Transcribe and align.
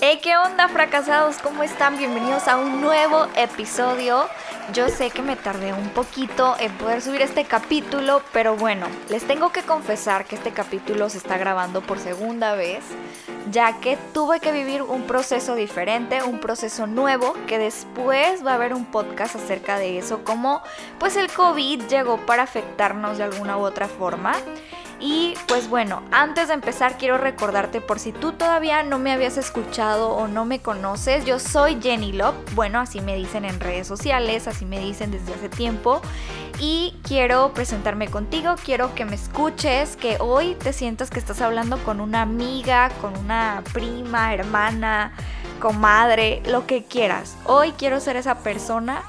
Hey, 0.00 0.20
¿qué 0.22 0.36
onda 0.36 0.68
fracasados? 0.68 1.38
¿Cómo 1.38 1.62
están? 1.62 1.98
Bienvenidos 1.98 2.46
a 2.48 2.56
un 2.56 2.80
nuevo 2.80 3.26
episodio. 3.36 4.26
Yo 4.72 4.88
sé 4.88 5.10
que 5.10 5.22
me 5.22 5.34
tardé 5.34 5.72
un 5.72 5.88
poquito 5.90 6.54
en 6.60 6.70
poder 6.78 7.02
subir 7.02 7.22
este 7.22 7.44
capítulo, 7.44 8.22
pero 8.32 8.54
bueno, 8.54 8.86
les 9.08 9.26
tengo 9.26 9.50
que 9.50 9.62
confesar 9.62 10.24
que 10.24 10.36
este 10.36 10.52
capítulo 10.52 11.08
se 11.10 11.18
está 11.18 11.36
grabando 11.36 11.80
por 11.80 11.98
segunda 11.98 12.54
vez, 12.54 12.84
ya 13.50 13.80
que 13.80 13.96
tuve 14.12 14.40
que 14.40 14.52
vivir 14.52 14.82
un 14.82 15.02
proceso 15.02 15.54
diferente, 15.54 16.22
un 16.22 16.38
proceso 16.38 16.86
nuevo, 16.86 17.34
que 17.46 17.58
después 17.58 18.46
va 18.46 18.52
a 18.52 18.54
haber 18.54 18.74
un 18.74 18.84
podcast 18.84 19.36
acerca 19.36 19.78
de 19.78 19.98
eso, 19.98 20.22
como 20.22 20.62
pues 20.98 21.16
el 21.16 21.32
COVID 21.32 21.84
llegó 21.86 22.18
para 22.18 22.44
afectarnos 22.44 23.18
de 23.18 23.24
alguna 23.24 23.56
u 23.56 23.62
otra 23.62 23.88
forma. 23.88 24.34
Y 25.00 25.34
pues 25.46 25.68
bueno, 25.68 26.02
antes 26.10 26.48
de 26.48 26.54
empezar 26.54 26.98
quiero 26.98 27.18
recordarte 27.18 27.80
por 27.80 28.00
si 28.00 28.12
tú 28.12 28.32
todavía 28.32 28.82
no 28.82 28.98
me 28.98 29.12
habías 29.12 29.36
escuchado 29.36 30.10
o 30.10 30.26
no 30.26 30.44
me 30.44 30.60
conoces, 30.60 31.24
yo 31.24 31.38
soy 31.38 31.78
Jenny 31.80 32.12
Love, 32.12 32.34
bueno, 32.54 32.80
así 32.80 33.00
me 33.00 33.14
dicen 33.14 33.44
en 33.44 33.60
redes 33.60 33.86
sociales, 33.86 34.48
así 34.48 34.64
me 34.64 34.80
dicen 34.80 35.12
desde 35.12 35.34
hace 35.34 35.48
tiempo. 35.48 36.00
Y 36.60 36.96
quiero 37.04 37.52
presentarme 37.54 38.08
contigo, 38.08 38.56
quiero 38.64 38.92
que 38.96 39.04
me 39.04 39.14
escuches, 39.14 39.96
que 39.96 40.16
hoy 40.18 40.56
te 40.56 40.72
sientas 40.72 41.08
que 41.08 41.20
estás 41.20 41.40
hablando 41.40 41.78
con 41.84 42.00
una 42.00 42.22
amiga, 42.22 42.90
con 43.00 43.16
una 43.16 43.62
prima, 43.72 44.34
hermana, 44.34 45.12
comadre, 45.60 46.42
lo 46.46 46.66
que 46.66 46.82
quieras. 46.82 47.36
Hoy 47.44 47.70
quiero 47.78 48.00
ser 48.00 48.16
esa 48.16 48.38
persona 48.38 49.04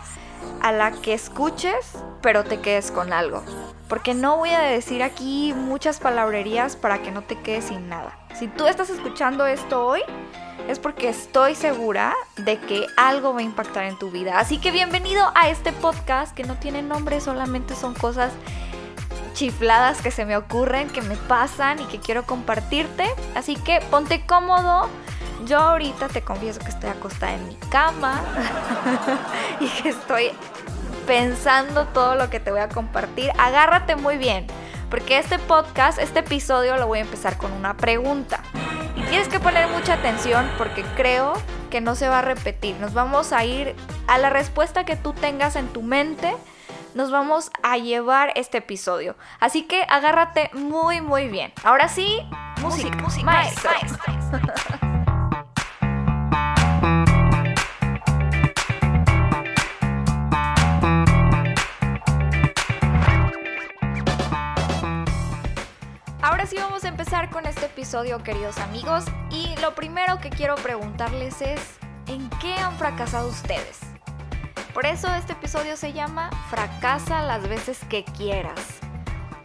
a 0.61 0.71
la 0.71 0.91
que 0.91 1.13
escuches, 1.13 1.97
pero 2.21 2.43
te 2.43 2.59
quedes 2.59 2.91
con 2.91 3.13
algo. 3.13 3.43
Porque 3.87 4.13
no 4.13 4.37
voy 4.37 4.49
a 4.51 4.59
decir 4.59 5.03
aquí 5.03 5.53
muchas 5.55 5.99
palabrerías 5.99 6.75
para 6.75 7.01
que 7.01 7.11
no 7.11 7.23
te 7.23 7.39
quedes 7.39 7.65
sin 7.65 7.89
nada. 7.89 8.17
Si 8.37 8.47
tú 8.47 8.67
estás 8.67 8.89
escuchando 8.89 9.45
esto 9.45 9.85
hoy, 9.85 10.01
es 10.67 10.77
porque 10.77 11.09
estoy 11.09 11.55
segura 11.55 12.13
de 12.37 12.59
que 12.59 12.85
algo 12.95 13.33
va 13.33 13.39
a 13.39 13.43
impactar 13.43 13.85
en 13.85 13.97
tu 13.97 14.11
vida. 14.11 14.39
Así 14.39 14.59
que 14.59 14.71
bienvenido 14.71 15.31
a 15.33 15.49
este 15.49 15.71
podcast 15.73 16.35
que 16.35 16.43
no 16.43 16.55
tiene 16.55 16.83
nombre, 16.83 17.21
solamente 17.21 17.75
son 17.75 17.95
cosas 17.95 18.31
chifladas 19.33 20.01
que 20.01 20.11
se 20.11 20.25
me 20.25 20.37
ocurren, 20.37 20.89
que 20.89 21.01
me 21.01 21.15
pasan 21.15 21.81
y 21.81 21.85
que 21.85 21.99
quiero 21.99 22.23
compartirte. 22.23 23.05
Así 23.35 23.55
que 23.55 23.79
ponte 23.89 24.25
cómodo. 24.25 24.89
Yo 25.45 25.57
ahorita 25.57 26.07
te 26.09 26.21
confieso 26.21 26.59
que 26.59 26.69
estoy 26.69 26.89
acostada 26.89 27.33
en 27.33 27.47
mi 27.47 27.55
cama 27.69 28.21
y 29.59 29.67
que 29.67 29.89
estoy 29.89 30.31
pensando 31.07 31.85
todo 31.87 32.15
lo 32.15 32.29
que 32.29 32.39
te 32.39 32.51
voy 32.51 32.59
a 32.59 32.69
compartir. 32.69 33.31
Agárrate 33.37 33.95
muy 33.95 34.17
bien, 34.17 34.45
porque 34.89 35.17
este 35.17 35.39
podcast, 35.39 35.97
este 35.97 36.19
episodio 36.19 36.77
lo 36.77 36.87
voy 36.87 36.99
a 36.99 37.01
empezar 37.01 37.37
con 37.37 37.51
una 37.51 37.75
pregunta. 37.77 38.41
Y 38.95 39.01
tienes 39.03 39.27
que 39.27 39.39
poner 39.39 39.67
mucha 39.69 39.93
atención 39.93 40.49
porque 40.57 40.83
creo 40.95 41.33
que 41.69 41.81
no 41.81 41.95
se 41.95 42.07
va 42.09 42.19
a 42.19 42.21
repetir. 42.21 42.75
Nos 42.77 42.93
vamos 42.93 43.31
a 43.31 43.45
ir 43.45 43.75
a 44.07 44.17
la 44.17 44.29
respuesta 44.29 44.83
que 44.83 44.95
tú 44.95 45.13
tengas 45.13 45.55
en 45.55 45.67
tu 45.69 45.81
mente. 45.81 46.35
Nos 46.95 47.11
vamos 47.11 47.51
a 47.63 47.77
llevar 47.77 48.31
este 48.35 48.57
episodio. 48.59 49.15
Así 49.39 49.63
que 49.63 49.83
agárrate 49.89 50.49
muy, 50.53 51.01
muy 51.01 51.27
bien. 51.27 51.53
Ahora 51.63 51.87
sí, 51.87 52.21
música, 52.61 52.97
música, 52.97 53.49
con 67.31 67.47
este 67.47 67.65
episodio, 67.65 68.21
queridos 68.21 68.59
amigos. 68.59 69.03
Y 69.31 69.55
lo 69.61 69.73
primero 69.73 70.19
que 70.19 70.29
quiero 70.29 70.53
preguntarles 70.55 71.41
es, 71.41 71.59
¿en 72.05 72.29
qué 72.39 72.53
han 72.53 72.77
fracasado 72.77 73.29
ustedes? 73.29 73.79
Por 74.75 74.85
eso 74.85 75.11
este 75.15 75.33
episodio 75.33 75.75
se 75.75 75.91
llama 75.91 76.29
Fracasa 76.51 77.23
las 77.23 77.49
veces 77.49 77.79
que 77.89 78.03
quieras. 78.03 78.79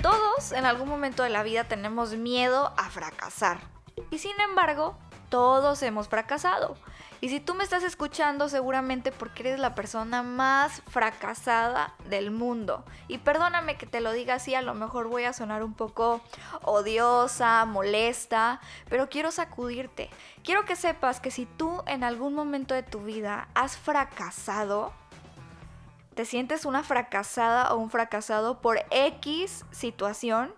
Todos 0.02 0.52
en 0.52 0.66
algún 0.66 0.90
momento 0.90 1.22
de 1.22 1.30
la 1.30 1.42
vida 1.42 1.64
tenemos 1.64 2.14
miedo 2.16 2.74
a 2.76 2.90
fracasar. 2.90 3.60
Y 4.10 4.18
sin 4.18 4.38
embargo, 4.46 4.98
todos 5.30 5.82
hemos 5.82 6.08
fracasado. 6.08 6.76
Y 7.20 7.28
si 7.28 7.40
tú 7.40 7.54
me 7.54 7.64
estás 7.64 7.82
escuchando, 7.82 8.48
seguramente 8.48 9.12
porque 9.12 9.42
eres 9.42 9.58
la 9.58 9.74
persona 9.74 10.22
más 10.22 10.82
fracasada 10.88 11.94
del 12.08 12.30
mundo. 12.30 12.84
Y 13.08 13.18
perdóname 13.18 13.76
que 13.76 13.86
te 13.86 14.00
lo 14.00 14.12
diga 14.12 14.34
así, 14.34 14.54
a 14.54 14.62
lo 14.62 14.74
mejor 14.74 15.08
voy 15.08 15.24
a 15.24 15.32
sonar 15.32 15.62
un 15.62 15.74
poco 15.74 16.20
odiosa, 16.62 17.64
molesta, 17.64 18.60
pero 18.88 19.08
quiero 19.08 19.30
sacudirte. 19.30 20.10
Quiero 20.42 20.64
que 20.64 20.76
sepas 20.76 21.20
que 21.20 21.30
si 21.30 21.46
tú 21.46 21.82
en 21.86 22.04
algún 22.04 22.34
momento 22.34 22.74
de 22.74 22.82
tu 22.82 23.00
vida 23.00 23.48
has 23.54 23.76
fracasado, 23.76 24.92
te 26.14 26.24
sientes 26.24 26.64
una 26.64 26.82
fracasada 26.82 27.72
o 27.72 27.78
un 27.78 27.90
fracasado 27.90 28.60
por 28.60 28.78
X 28.90 29.64
situación, 29.70 30.54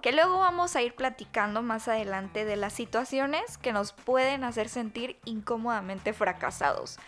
que 0.00 0.12
luego 0.12 0.38
vamos 0.38 0.76
a 0.76 0.82
ir 0.82 0.94
platicando 0.94 1.62
más 1.62 1.88
adelante 1.88 2.44
de 2.44 2.56
las 2.56 2.72
situaciones 2.72 3.58
que 3.58 3.72
nos 3.72 3.92
pueden 3.92 4.44
hacer 4.44 4.68
sentir 4.68 5.18
incómodamente 5.24 6.12
fracasados. 6.12 6.98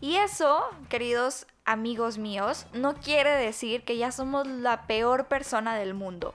Y 0.00 0.16
eso, 0.16 0.64
queridos 0.88 1.46
amigos 1.64 2.18
míos, 2.18 2.66
no 2.72 2.94
quiere 2.94 3.30
decir 3.30 3.84
que 3.84 3.96
ya 3.96 4.12
somos 4.12 4.46
la 4.46 4.86
peor 4.86 5.26
persona 5.26 5.74
del 5.76 5.94
mundo. 5.94 6.34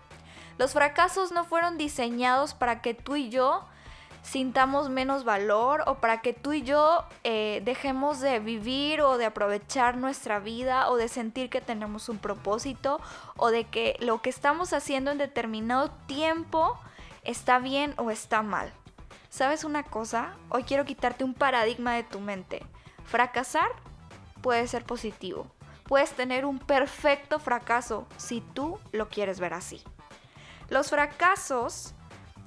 Los 0.58 0.74
fracasos 0.74 1.32
no 1.32 1.46
fueron 1.46 1.78
diseñados 1.78 2.54
para 2.54 2.82
que 2.82 2.94
tú 2.94 3.16
y 3.16 3.30
yo 3.30 3.66
sintamos 4.24 4.90
menos 4.90 5.26
valor 5.26 5.84
o 5.86 5.96
para 5.96 6.22
que 6.22 6.34
tú 6.34 6.54
y 6.54 6.64
yo 6.64 7.06
eh, 7.24 7.62
dejemos 7.66 8.20
de 8.22 8.40
vivir 8.40 9.02
o 9.02 9.18
de 9.18 9.26
aprovechar 9.26 9.98
nuestra 9.98 10.40
vida 10.40 10.90
o 10.90 10.96
de 10.96 11.10
sentir 11.10 11.50
que 11.50 11.62
tenemos 11.62 12.10
un 12.10 12.18
propósito 12.18 13.00
o 13.36 13.52
de 13.52 13.66
que 13.66 13.98
lo 14.00 14.22
que 14.22 14.30
estamos 14.30 14.74
haciendo 14.74 15.12
en 15.12 15.18
determinado 15.18 15.92
tiempo 16.08 16.80
está 17.24 17.60
bien 17.60 17.94
o 17.98 18.10
está 18.10 18.42
mal. 18.42 18.72
¿Sabes 19.30 19.64
una 19.64 19.84
cosa? 19.84 20.36
Hoy 20.50 20.64
quiero 20.64 20.86
quitarte 20.86 21.24
un 21.24 21.34
paradigma 21.34 21.94
de 21.94 22.04
tu 22.04 22.20
mente. 22.20 22.66
Fracasar 23.04 23.70
puede 24.42 24.68
ser 24.68 24.86
positivo. 24.86 25.48
Puedes 25.86 26.12
tener 26.14 26.46
un 26.46 26.60
perfecto 26.60 27.40
fracaso 27.40 28.08
si 28.18 28.42
tú 28.42 28.80
lo 28.92 29.10
quieres 29.10 29.40
ver 29.40 29.54
así. 29.54 29.82
Los 30.70 30.90
fracasos 30.92 31.94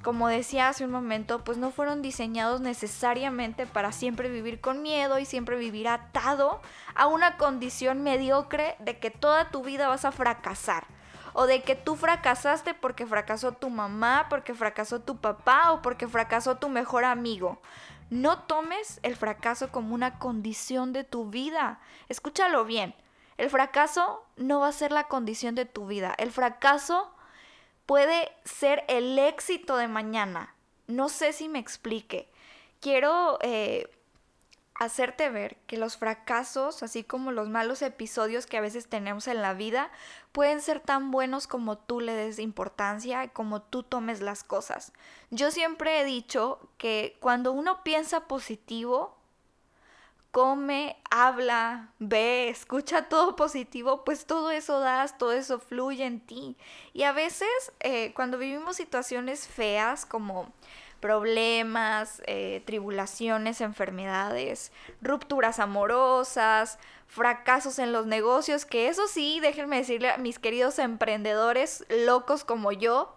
como 0.07 0.29
decía 0.29 0.69
hace 0.69 0.85
un 0.85 0.93
momento, 0.93 1.43
pues 1.43 1.59
no 1.59 1.73
fueron 1.73 2.01
diseñados 2.01 2.61
necesariamente 2.61 3.67
para 3.67 3.91
siempre 3.91 4.29
vivir 4.29 4.61
con 4.61 4.81
miedo 4.81 5.19
y 5.19 5.25
siempre 5.25 5.57
vivir 5.57 5.89
atado 5.89 6.61
a 6.95 7.09
una 7.09 7.37
condición 7.37 8.05
mediocre 8.05 8.77
de 8.79 9.01
que 9.01 9.11
toda 9.11 9.51
tu 9.51 9.65
vida 9.65 9.89
vas 9.89 10.05
a 10.05 10.13
fracasar. 10.13 10.87
O 11.33 11.47
de 11.47 11.65
que 11.65 11.75
tú 11.75 11.97
fracasaste 11.97 12.73
porque 12.73 13.05
fracasó 13.05 13.51
tu 13.51 13.69
mamá, 13.69 14.27
porque 14.31 14.55
fracasó 14.55 15.01
tu 15.01 15.17
papá 15.17 15.73
o 15.73 15.83
porque 15.83 16.07
fracasó 16.07 16.55
tu 16.55 16.69
mejor 16.69 17.05
amigo. 17.05 17.61
No 18.09 18.45
tomes 18.45 19.01
el 19.03 19.17
fracaso 19.17 19.73
como 19.73 19.93
una 19.93 20.21
condición 20.21 20.93
de 20.93 21.03
tu 21.03 21.31
vida. 21.31 21.81
Escúchalo 22.09 22.65
bien. 22.65 22.95
El 23.39 23.51
fracaso 23.51 24.25
no 24.37 24.61
va 24.61 24.69
a 24.69 24.73
ser 24.73 24.93
la 24.93 25.09
condición 25.09 25.57
de 25.57 25.65
tu 25.65 25.89
vida. 25.89 26.15
El 26.17 26.31
fracaso 26.31 27.11
puede 27.87 28.33
ser 28.45 28.85
el 28.89 29.19
éxito 29.19 29.77
de 29.77 29.89
mañana. 29.89 30.55
No 30.87 31.09
sé 31.09 31.33
si 31.33 31.49
me 31.49 31.59
explique. 31.59 32.29
Quiero 32.81 33.39
eh, 33.41 33.89
hacerte 34.75 35.31
ver 35.31 35.57
que 35.67 35.79
los 35.79 35.97
fracasos, 35.97 36.83
así 36.83 37.03
como 37.03 37.33
los 37.33 37.49
malos 37.49 37.83
episodios 37.83 38.47
que 38.47 38.59
a 38.59 38.61
veces 38.61 38.89
tenemos 38.89 39.27
en 39.27 39.41
la 39.41 39.55
vida, 39.55 39.91
pueden 40.33 40.61
ser 40.61 40.81
tan 40.81 41.11
buenos 41.11 41.47
como 41.47 41.79
tú 41.79 42.01
le 42.01 42.13
des 42.13 42.39
importancia 42.39 43.25
y 43.25 43.29
como 43.29 43.63
tú 43.63 43.83
tomes 43.83 44.21
las 44.21 44.45
cosas. 44.45 44.93
Yo 45.31 45.51
siempre 45.51 46.01
he 46.01 46.05
dicho 46.05 46.59
que 46.77 47.17
cuando 47.21 47.53
uno 47.53 47.83
piensa 47.83 48.27
positivo, 48.27 49.16
come, 50.37 50.99
habla, 51.11 51.89
ve, 51.99 52.51
escucha 52.51 53.09
todo 53.09 53.37
positivo, 53.37 54.05
pues 54.05 54.27
todo 54.27 54.51
eso 54.51 54.81
das, 54.81 55.17
todo 55.17 55.33
eso 55.33 55.59
fluye 55.59 56.05
en 56.05 56.21
ti. 56.21 56.59
Y 56.93 57.05
a 57.05 57.13
veces 57.13 57.49
eh, 57.81 58.13
cuando 58.13 58.37
vivimos 58.37 58.77
situaciones 58.77 59.49
feas 59.49 60.05
como 60.05 60.53
problemas, 61.01 62.21
eh, 62.27 62.63
tribulaciones, 62.67 63.63
enfermedades, 63.63 64.73
rupturas 65.01 65.59
amorosas, 65.59 66.79
fracasos 67.07 67.79
en 67.79 67.95
los 67.95 68.05
negocios, 68.05 68.67
que 68.67 68.89
eso 68.89 69.09
sí, 69.09 69.41
déjenme 69.41 69.79
decirle 69.79 70.11
a 70.11 70.19
mis 70.19 70.39
queridos 70.39 70.79
emprendedores 70.79 71.87
locos 71.89 72.45
como 72.45 72.73
yo, 72.73 73.17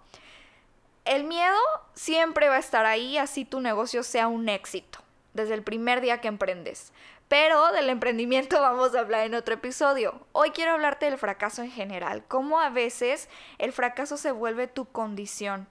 el 1.04 1.25
miedo 1.25 1.60
siempre 1.95 2.48
va 2.48 2.56
a 2.56 2.60
estar 2.60 2.86
ahí, 2.86 3.18
así 3.18 3.44
tu 3.44 3.60
negocio 3.60 4.04
sea 4.04 4.30
un 4.30 4.48
éxito 4.48 5.00
desde 5.34 5.54
el 5.54 5.64
primer 5.64 6.02
día 6.02 6.22
que 6.22 6.28
emprendes. 6.28 6.92
Pero 7.28 7.72
del 7.72 7.90
emprendimiento 7.90 8.62
vamos 8.62 8.96
a 8.96 9.00
hablar 9.00 9.26
en 9.26 9.36
otro 9.36 9.56
episodio. 9.56 10.20
Hoy 10.31 10.52
quiero 10.52 10.74
hablarte 10.74 11.06
del 11.06 11.18
fracaso 11.18 11.62
en 11.62 11.72
general, 11.72 12.24
cómo 12.28 12.60
a 12.60 12.70
veces 12.70 13.30
el 13.58 13.72
fracaso 13.72 14.18
se 14.18 14.31
vuelve 14.31 14.68
tu 14.68 14.86
condición. 14.86 15.68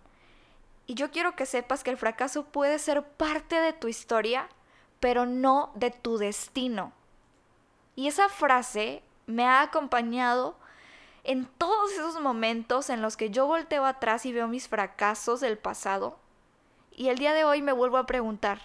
Y 0.87 0.95
yo 0.95 1.11
quiero 1.11 1.37
que 1.37 1.45
sepas 1.45 1.85
que 1.85 1.91
el 1.91 1.99
fracaso 1.99 2.47
puede 2.47 2.79
ser 2.79 3.03
parte 3.03 3.61
de 3.61 3.75
tu 3.75 3.89
historia, 3.89 4.49
pero 5.01 5.27
no 5.27 5.71
de 5.75 5.91
tu 5.91 6.17
destino. 6.17 6.93
Y 7.95 8.09
esa 8.09 8.29
frase 8.29 9.03
me 9.27 9.45
ha 9.45 9.61
acompañado 9.61 10.57
en 11.25 11.45
todos 11.45 11.93
esos 11.93 12.21
momentos 12.21 12.89
en 12.89 13.03
los 13.03 13.19
que 13.19 13.29
yo 13.29 13.47
volteo 13.47 13.85
atrás 13.85 14.25
y 14.25 14.33
veo 14.33 14.49
mis 14.49 14.69
fracasos 14.69 15.41
del 15.41 15.59
pasado. 15.59 16.19
Y 16.91 17.09
el 17.09 17.19
día 17.19 17.35
de 17.35 17.45
hoy 17.45 17.61
me 17.61 17.73
vuelvo 17.73 17.99
a 17.99 18.07
preguntar, 18.07 18.63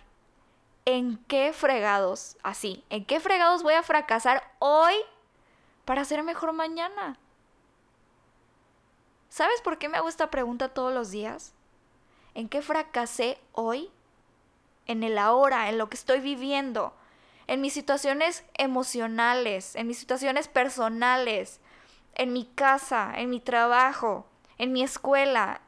¿en 0.85 1.17
qué 1.27 1.53
fregados, 1.53 2.37
así, 2.43 2.83
en 2.89 3.05
qué 3.05 3.19
fregados 3.19 3.63
voy 3.63 3.73
a 3.73 3.83
fracasar 3.83 4.43
hoy 4.59 4.93
para 5.85 6.05
ser 6.05 6.23
mejor 6.23 6.53
mañana? 6.53 7.17
¿Sabes 9.29 9.61
por 9.61 9.77
qué 9.77 9.89
me 9.89 9.97
hago 9.97 10.09
esta 10.09 10.29
pregunta 10.29 10.69
todos 10.69 10.93
los 10.93 11.11
días? 11.11 11.53
¿En 12.35 12.49
qué 12.49 12.61
fracasé 12.61 13.39
hoy? 13.51 13.89
En 14.85 15.03
el 15.03 15.17
ahora, 15.17 15.69
en 15.69 15.77
lo 15.77 15.89
que 15.89 15.95
estoy 15.95 16.19
viviendo, 16.19 16.93
en 17.47 17.61
mis 17.61 17.73
situaciones 17.73 18.43
emocionales, 18.55 19.75
en 19.75 19.87
mis 19.87 19.97
situaciones 19.97 20.47
personales, 20.47 21.61
en 22.15 22.33
mi 22.33 22.45
casa, 22.45 23.13
en 23.15 23.29
mi 23.29 23.39
trabajo, 23.39 24.27
en 24.57 24.71
mi 24.71 24.83
escuela, 24.83 25.61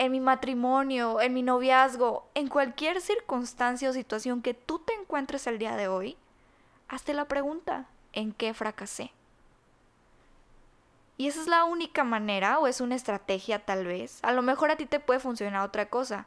en 0.00 0.12
mi 0.12 0.20
matrimonio, 0.20 1.20
en 1.20 1.34
mi 1.34 1.42
noviazgo, 1.42 2.26
en 2.32 2.48
cualquier 2.48 3.02
circunstancia 3.02 3.90
o 3.90 3.92
situación 3.92 4.40
que 4.40 4.54
tú 4.54 4.78
te 4.78 4.94
encuentres 4.94 5.46
el 5.46 5.58
día 5.58 5.76
de 5.76 5.88
hoy, 5.88 6.16
hazte 6.88 7.12
la 7.12 7.26
pregunta, 7.26 7.84
¿en 8.14 8.32
qué 8.32 8.54
fracasé? 8.54 9.12
Y 11.18 11.28
esa 11.28 11.42
es 11.42 11.48
la 11.48 11.64
única 11.64 12.02
manera 12.02 12.58
o 12.58 12.66
es 12.66 12.80
una 12.80 12.94
estrategia 12.94 13.66
tal 13.66 13.84
vez. 13.84 14.20
A 14.22 14.32
lo 14.32 14.40
mejor 14.40 14.70
a 14.70 14.76
ti 14.76 14.86
te 14.86 15.00
puede 15.00 15.20
funcionar 15.20 15.68
otra 15.68 15.90
cosa. 15.90 16.26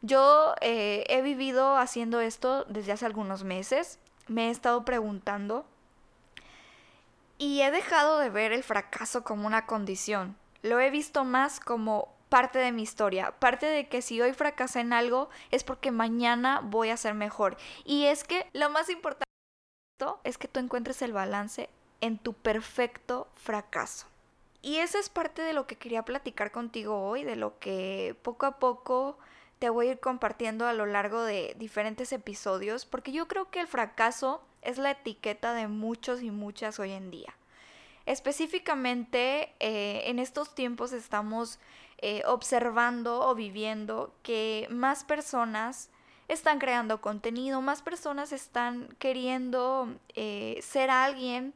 Yo 0.00 0.54
eh, 0.60 1.04
he 1.08 1.20
vivido 1.20 1.76
haciendo 1.76 2.20
esto 2.20 2.66
desde 2.66 2.92
hace 2.92 3.04
algunos 3.04 3.42
meses. 3.42 3.98
Me 4.28 4.46
he 4.46 4.50
estado 4.50 4.84
preguntando 4.84 5.66
y 7.36 7.62
he 7.62 7.72
dejado 7.72 8.20
de 8.20 8.30
ver 8.30 8.52
el 8.52 8.62
fracaso 8.62 9.24
como 9.24 9.44
una 9.44 9.66
condición. 9.66 10.36
Lo 10.62 10.78
he 10.78 10.90
visto 10.90 11.24
más 11.24 11.58
como 11.58 12.16
parte 12.28 12.58
de 12.58 12.72
mi 12.72 12.82
historia, 12.82 13.32
parte 13.38 13.66
de 13.66 13.88
que 13.88 14.02
si 14.02 14.20
hoy 14.20 14.32
fracasé 14.32 14.80
en 14.80 14.92
algo 14.92 15.28
es 15.50 15.64
porque 15.64 15.90
mañana 15.90 16.60
voy 16.62 16.90
a 16.90 16.96
ser 16.96 17.14
mejor. 17.14 17.56
Y 17.84 18.06
es 18.06 18.24
que 18.24 18.46
lo 18.52 18.70
más 18.70 18.90
importante 18.90 19.24
es 20.24 20.38
que 20.38 20.48
tú 20.48 20.60
encuentres 20.60 21.02
el 21.02 21.12
balance 21.12 21.68
en 22.00 22.18
tu 22.18 22.32
perfecto 22.32 23.28
fracaso. 23.34 24.06
Y 24.62 24.76
eso 24.76 24.98
es 24.98 25.08
parte 25.08 25.42
de 25.42 25.52
lo 25.52 25.66
que 25.66 25.76
quería 25.76 26.04
platicar 26.04 26.52
contigo 26.52 27.02
hoy, 27.02 27.24
de 27.24 27.36
lo 27.36 27.58
que 27.58 28.16
poco 28.22 28.46
a 28.46 28.58
poco 28.58 29.18
te 29.58 29.70
voy 29.70 29.88
a 29.88 29.92
ir 29.92 30.00
compartiendo 30.00 30.66
a 30.66 30.72
lo 30.72 30.86
largo 30.86 31.22
de 31.22 31.54
diferentes 31.58 32.12
episodios, 32.12 32.84
porque 32.86 33.12
yo 33.12 33.26
creo 33.26 33.50
que 33.50 33.60
el 33.60 33.66
fracaso 33.66 34.42
es 34.62 34.78
la 34.78 34.92
etiqueta 34.92 35.52
de 35.54 35.68
muchos 35.68 36.22
y 36.22 36.30
muchas 36.30 36.78
hoy 36.78 36.92
en 36.92 37.10
día. 37.10 37.34
Específicamente 38.06 39.52
eh, 39.60 40.02
en 40.06 40.18
estos 40.18 40.54
tiempos 40.54 40.92
estamos 40.92 41.58
eh, 41.98 42.22
observando 42.26 43.20
o 43.20 43.34
viviendo 43.34 44.14
que 44.22 44.66
más 44.70 45.04
personas 45.04 45.90
están 46.28 46.58
creando 46.58 47.00
contenido, 47.00 47.60
más 47.60 47.82
personas 47.82 48.32
están 48.32 48.94
queriendo 48.98 49.88
eh, 50.14 50.58
ser 50.62 50.90
alguien 50.90 51.54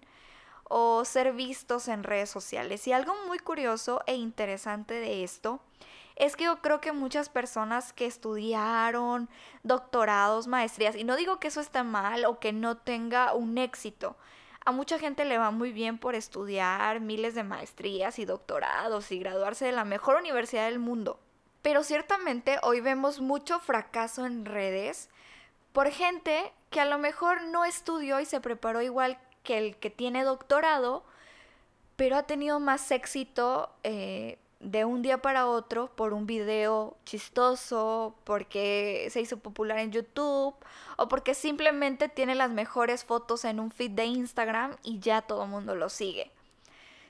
o 0.65 1.05
ser 1.05 1.33
vistos 1.33 1.89
en 1.89 2.03
redes 2.03 2.31
sociales. 2.31 2.87
Y 2.89 2.93
algo 2.93 3.15
muy 3.29 3.39
curioso 3.39 4.03
e 4.07 4.15
interesante 4.15 4.95
de 4.95 5.23
esto 5.23 5.61
es 6.17 6.37
que 6.37 6.45
yo 6.45 6.61
creo 6.61 6.81
que 6.81 6.93
muchas 6.93 7.29
personas 7.29 7.93
que 7.93 8.07
estudiaron 8.07 9.29
doctorados, 9.63 10.47
maestrías, 10.47 10.97
y 10.97 11.05
no 11.05 11.17
digo 11.17 11.39
que 11.41 11.49
eso 11.49 11.61
esté 11.61 11.83
mal 11.83 12.25
o 12.25 12.39
que 12.39 12.53
no 12.53 12.77
tenga 12.77 13.35
un 13.35 13.59
éxito, 13.59 14.17
a 14.65 14.73
mucha 14.73 14.99
gente 14.99 15.25
le 15.25 15.39
va 15.39 15.51
muy 15.51 15.73
bien 15.73 15.99
por 15.99 16.15
estudiar 16.15 17.01
miles 17.01 17.35
de 17.35 17.43
maestrías 17.43 18.19
y 18.19 18.25
doctorados 18.25 19.11
y 19.11 19.19
graduarse 19.19 19.65
de 19.65 19.73
la 19.73 19.85
mejor 19.85 20.17
universidad 20.17 20.67
del 20.67 20.79
mundo. 20.79 21.19
Pero 21.63 21.85
ciertamente 21.85 22.59
hoy 22.63 22.81
vemos 22.81 23.21
mucho 23.21 23.61
fracaso 23.61 24.27
en 24.27 24.45
redes 24.45 25.09
por 25.73 25.91
gente 25.91 26.53
que 26.71 26.81
a 26.81 26.85
lo 26.85 26.99
mejor 26.99 27.43
no 27.43 27.65
estudió 27.65 28.21
y 28.21 28.25
se 28.25 28.41
preparó 28.41 28.83
igual 28.83 29.19
que 29.43 29.59
el 29.59 29.77
que 29.77 29.91
tiene 29.91 30.25
doctorado, 30.25 31.05
pero 31.97 32.17
ha 32.17 32.25
tenido 32.25 32.61
más 32.61 32.91
éxito 32.91 33.71
eh, 33.83 34.39
de 34.63 34.85
un 34.85 35.03
día 35.03 35.19
para 35.19 35.47
otro 35.47 35.95
por 35.95 36.13
un 36.13 36.27
video 36.27 36.97
chistoso, 37.05 38.15
porque 38.25 39.09
se 39.11 39.21
hizo 39.21 39.37
popular 39.39 39.79
en 39.79 39.91
YouTube 39.91 40.55
o 40.97 41.09
porque 41.09 41.35
simplemente 41.35 42.09
tiene 42.09 42.35
las 42.35 42.51
mejores 42.51 43.05
fotos 43.05 43.45
en 43.45 43.61
un 43.61 43.71
feed 43.71 43.91
de 43.91 44.05
Instagram 44.05 44.77
y 44.85 45.01
ya 45.01 45.23
todo 45.23 45.45
el 45.45 45.51
mundo 45.51 45.75
lo 45.75 45.89
sigue. 45.89 46.31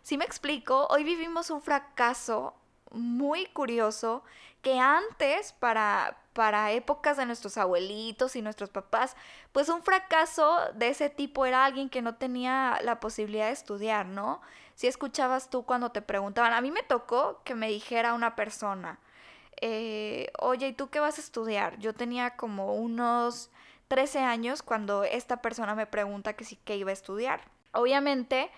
Si 0.03 0.17
me 0.17 0.25
explico, 0.25 0.89
hoy 0.91 1.05
vivimos 1.05 1.51
un 1.51 1.63
fracaso 1.63 2.55
muy 2.93 3.47
curioso 3.47 4.23
que 4.63 4.79
antes 4.79 5.53
para, 5.53 6.19
para 6.33 6.73
épocas 6.73 7.17
de 7.17 7.27
nuestros 7.27 7.59
abuelitos 7.59 8.37
y 8.37 8.43
nuestros 8.43 8.71
papás, 8.71 9.17
pues 9.53 9.69
un 9.69 9.83
fracaso 9.83 10.59
de 10.75 10.89
ese 10.89 11.11
tipo 11.11 11.45
era 11.45 11.65
alguien 11.65 11.89
que 11.89 12.03
no 12.03 12.15
tenía 12.15 12.79
la 12.83 13.01
posibilidad 13.01 13.47
de 13.47 13.53
estudiar, 13.53 14.07
¿no? 14.07 14.41
Si 14.75 14.87
escuchabas 14.87 15.51
tú 15.51 15.65
cuando 15.65 15.91
te 15.91 16.01
preguntaban, 16.01 16.53
a 16.53 16.61
mí 16.61 16.71
me 16.71 16.83
tocó 16.83 17.43
que 17.45 17.55
me 17.55 17.69
dijera 17.69 18.15
una 18.15 18.37
persona, 18.37 18.99
eh, 19.61 20.33
oye, 20.39 20.69
¿y 20.69 20.73
tú 20.73 20.91
qué 20.91 21.01
vas 21.01 21.19
a 21.19 21.21
estudiar? 21.21 21.79
Yo 21.79 21.93
tenía 21.93 22.37
como 22.37 22.75
unos 22.75 23.51
13 23.89 24.21
años 24.21 24.63
cuando 24.63 25.05
esta 25.05 25.43
persona 25.43 25.75
me 25.75 25.87
pregunta 25.87 26.33
que 26.33 26.45
sí 26.45 26.57
que 26.57 26.77
iba 26.77 26.91
a 26.91 26.95
estudiar. 26.95 27.43
Obviamente, 27.73 28.51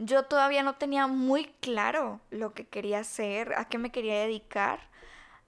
yo 0.00 0.24
todavía 0.24 0.62
no 0.62 0.76
tenía 0.76 1.06
muy 1.06 1.44
claro 1.60 2.20
lo 2.30 2.54
que 2.54 2.66
quería 2.66 3.00
hacer, 3.00 3.52
a 3.58 3.66
qué 3.66 3.76
me 3.76 3.92
quería 3.92 4.18
dedicar. 4.18 4.80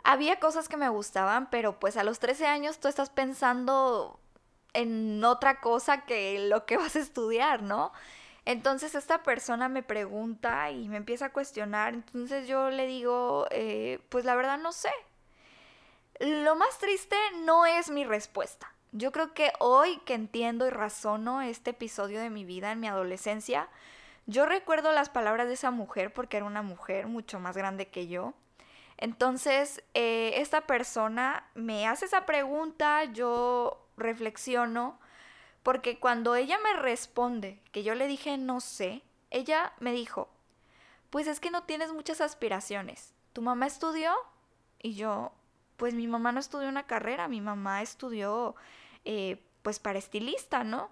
Había 0.04 0.38
cosas 0.40 0.68
que 0.68 0.76
me 0.76 0.90
gustaban, 0.90 1.48
pero 1.48 1.80
pues 1.80 1.96
a 1.96 2.04
los 2.04 2.18
13 2.18 2.46
años 2.46 2.78
tú 2.78 2.88
estás 2.88 3.08
pensando 3.08 4.20
en 4.74 5.24
otra 5.24 5.60
cosa 5.60 6.04
que 6.04 6.38
lo 6.50 6.66
que 6.66 6.76
vas 6.76 6.96
a 6.96 7.00
estudiar, 7.00 7.62
¿no? 7.62 7.92
Entonces 8.44 8.94
esta 8.94 9.22
persona 9.22 9.70
me 9.70 9.82
pregunta 9.82 10.70
y 10.70 10.86
me 10.86 10.98
empieza 10.98 11.26
a 11.26 11.32
cuestionar, 11.32 11.94
entonces 11.94 12.46
yo 12.46 12.68
le 12.68 12.86
digo, 12.86 13.46
eh, 13.50 14.00
pues 14.10 14.26
la 14.26 14.34
verdad 14.34 14.58
no 14.58 14.72
sé. 14.72 14.92
Lo 16.20 16.56
más 16.56 16.78
triste 16.78 17.16
no 17.44 17.64
es 17.64 17.88
mi 17.88 18.04
respuesta. 18.04 18.70
Yo 18.90 19.12
creo 19.12 19.32
que 19.32 19.50
hoy 19.60 19.98
que 20.04 20.12
entiendo 20.12 20.66
y 20.66 20.70
razono 20.70 21.40
este 21.40 21.70
episodio 21.70 22.20
de 22.20 22.28
mi 22.28 22.44
vida 22.44 22.70
en 22.70 22.80
mi 22.80 22.88
adolescencia, 22.88 23.70
yo 24.26 24.46
recuerdo 24.46 24.92
las 24.92 25.08
palabras 25.10 25.48
de 25.48 25.54
esa 25.54 25.70
mujer 25.70 26.12
porque 26.12 26.36
era 26.36 26.46
una 26.46 26.62
mujer 26.62 27.06
mucho 27.06 27.40
más 27.40 27.56
grande 27.56 27.88
que 27.88 28.08
yo. 28.08 28.34
Entonces, 28.96 29.82
eh, 29.94 30.34
esta 30.36 30.66
persona 30.66 31.48
me 31.54 31.88
hace 31.88 32.04
esa 32.04 32.24
pregunta, 32.24 33.04
yo 33.04 33.88
reflexiono, 33.96 34.98
porque 35.62 35.98
cuando 35.98 36.34
ella 36.34 36.58
me 36.62 36.80
responde 36.80 37.60
que 37.72 37.82
yo 37.82 37.94
le 37.94 38.06
dije 38.06 38.38
no 38.38 38.60
sé, 38.60 39.02
ella 39.30 39.72
me 39.80 39.92
dijo, 39.92 40.28
pues 41.10 41.26
es 41.26 41.40
que 41.40 41.50
no 41.50 41.64
tienes 41.64 41.92
muchas 41.92 42.20
aspiraciones. 42.20 43.14
¿Tu 43.32 43.42
mamá 43.42 43.66
estudió? 43.66 44.12
Y 44.80 44.94
yo, 44.94 45.32
pues 45.76 45.94
mi 45.94 46.06
mamá 46.06 46.32
no 46.32 46.40
estudió 46.40 46.68
una 46.68 46.86
carrera, 46.86 47.28
mi 47.28 47.40
mamá 47.40 47.82
estudió 47.82 48.54
eh, 49.04 49.42
pues 49.62 49.78
para 49.78 49.98
estilista, 49.98 50.64
¿no? 50.64 50.90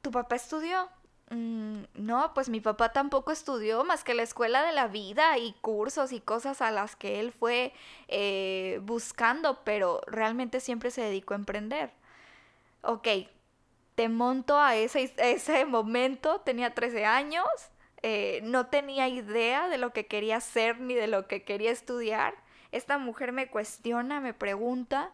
¿Tu 0.00 0.10
papá 0.10 0.36
estudió? 0.36 0.88
Mm, 1.32 1.84
no, 1.94 2.34
pues 2.34 2.50
mi 2.50 2.60
papá 2.60 2.92
tampoco 2.92 3.32
estudió 3.32 3.84
más 3.84 4.04
que 4.04 4.12
la 4.12 4.22
escuela 4.22 4.62
de 4.62 4.72
la 4.72 4.86
vida 4.86 5.38
y 5.38 5.54
cursos 5.62 6.12
y 6.12 6.20
cosas 6.20 6.60
a 6.60 6.70
las 6.70 6.94
que 6.94 7.20
él 7.20 7.32
fue 7.32 7.72
eh, 8.08 8.80
buscando, 8.82 9.64
pero 9.64 10.02
realmente 10.06 10.60
siempre 10.60 10.90
se 10.90 11.00
dedicó 11.00 11.32
a 11.32 11.38
emprender. 11.38 11.90
Ok, 12.82 13.08
te 13.94 14.08
monto 14.10 14.58
a 14.58 14.76
ese, 14.76 15.14
ese 15.18 15.64
momento, 15.64 16.40
tenía 16.42 16.74
13 16.74 17.06
años, 17.06 17.46
eh, 18.02 18.40
no 18.42 18.66
tenía 18.66 19.08
idea 19.08 19.68
de 19.68 19.78
lo 19.78 19.92
que 19.94 20.06
quería 20.06 20.36
hacer 20.36 20.80
ni 20.80 20.94
de 20.94 21.06
lo 21.06 21.28
que 21.28 21.44
quería 21.44 21.70
estudiar. 21.70 22.34
Esta 22.72 22.98
mujer 22.98 23.32
me 23.32 23.48
cuestiona, 23.48 24.20
me 24.20 24.34
pregunta, 24.34 25.12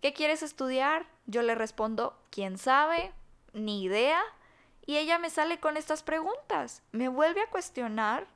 ¿qué 0.00 0.12
quieres 0.12 0.44
estudiar? 0.44 1.06
Yo 1.26 1.42
le 1.42 1.56
respondo, 1.56 2.16
¿quién 2.30 2.56
sabe? 2.56 3.12
Ni 3.52 3.82
idea 3.82 4.22
y 4.86 4.96
ella 4.96 5.18
me 5.18 5.30
sale 5.30 5.58
con 5.58 5.76
estas 5.76 6.02
preguntas. 6.02 6.82
Me 6.92 7.08
vuelve 7.08 7.42
a 7.42 7.50
cuestionar 7.50 8.26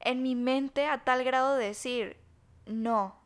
en 0.00 0.22
mi 0.22 0.34
mente 0.34 0.86
a 0.86 1.04
tal 1.04 1.22
grado 1.22 1.56
de 1.56 1.66
decir, 1.66 2.16
no, 2.64 3.16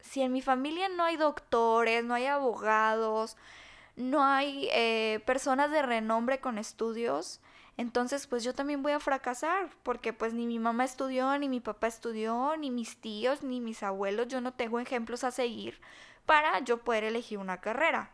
si 0.00 0.20
en 0.20 0.32
mi 0.32 0.42
familia 0.42 0.88
no 0.88 1.04
hay 1.04 1.16
doctores, 1.16 2.04
no 2.04 2.14
hay 2.14 2.26
abogados, 2.26 3.36
no 3.96 4.22
hay 4.22 4.68
eh, 4.72 5.22
personas 5.24 5.70
de 5.70 5.82
renombre 5.82 6.40
con 6.40 6.58
estudios, 6.58 7.40
entonces 7.76 8.26
pues 8.26 8.44
yo 8.44 8.54
también 8.54 8.82
voy 8.82 8.92
a 8.92 9.00
fracasar, 9.00 9.70
porque 9.82 10.12
pues 10.12 10.34
ni 10.34 10.46
mi 10.46 10.58
mamá 10.58 10.84
estudió, 10.84 11.36
ni 11.38 11.48
mi 11.48 11.60
papá 11.60 11.86
estudió, 11.86 12.56
ni 12.56 12.70
mis 12.70 13.00
tíos, 13.00 13.42
ni 13.42 13.60
mis 13.60 13.82
abuelos, 13.82 14.28
yo 14.28 14.40
no 14.40 14.52
tengo 14.52 14.78
ejemplos 14.78 15.24
a 15.24 15.30
seguir 15.30 15.80
para 16.26 16.60
yo 16.60 16.78
poder 16.78 17.04
elegir 17.04 17.38
una 17.38 17.60
carrera. 17.60 18.10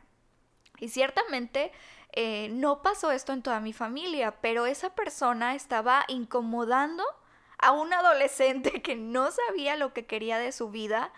Y 0.78 0.88
ciertamente 0.88 1.72
eh, 2.12 2.48
no 2.50 2.82
pasó 2.82 3.12
esto 3.12 3.32
en 3.32 3.42
toda 3.42 3.60
mi 3.60 3.72
familia, 3.72 4.40
pero 4.40 4.66
esa 4.66 4.90
persona 4.94 5.54
estaba 5.54 6.04
incomodando 6.08 7.04
a 7.58 7.72
un 7.72 7.92
adolescente 7.92 8.82
que 8.82 8.96
no 8.96 9.30
sabía 9.30 9.76
lo 9.76 9.92
que 9.92 10.06
quería 10.06 10.38
de 10.38 10.52
su 10.52 10.70
vida 10.70 11.12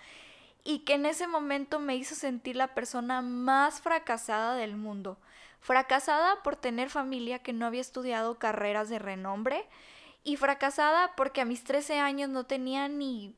y 0.65 0.81
que 0.81 0.95
en 0.95 1.07
ese 1.07 1.27
momento 1.27 1.79
me 1.79 1.97
hizo 1.97 2.15
sentir 2.15 2.57
la 2.57 2.75
persona 2.75 3.23
más 3.23 3.81
fracasada 3.81 4.55
del 4.55 4.77
mundo. 4.77 5.19
Fracasada 5.61 6.43
por 6.43 6.57
tener 6.57 6.91
familia 6.91 7.41
que 7.41 7.53
no 7.53 7.67
había 7.67 7.81
estudiado 7.81 8.39
carreras 8.39 8.89
de 8.89 8.99
renombre 8.99 9.69
y 10.25 10.37
fracasada 10.37 11.13
porque 11.17 11.41
a 11.41 11.45
mis 11.45 11.65
13 11.65 11.99
años 12.01 12.29
no 12.29 12.45
tenía 12.45 12.89
ni 12.89 13.35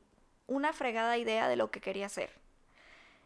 una 0.47 0.73
fregada 0.73 1.17
idea 1.17 1.47
de 1.47 1.55
lo 1.55 1.71
que 1.71 1.81
quería 1.81 2.07
hacer. 2.07 2.31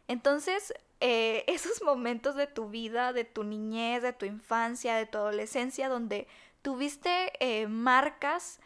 Entonces, 0.08 0.74
eh, 1.00 1.44
esos 1.46 1.82
momentos 1.82 2.34
de 2.34 2.46
tu 2.46 2.68
vida, 2.68 3.12
de 3.12 3.24
tu 3.24 3.44
niñez, 3.44 4.02
de 4.02 4.12
tu 4.12 4.26
infancia, 4.26 4.96
de 4.96 5.06
tu 5.06 5.18
adolescencia, 5.18 5.88
donde 5.88 6.28
tuviste 6.62 7.32
eh, 7.40 7.66
marcas, 7.68 8.60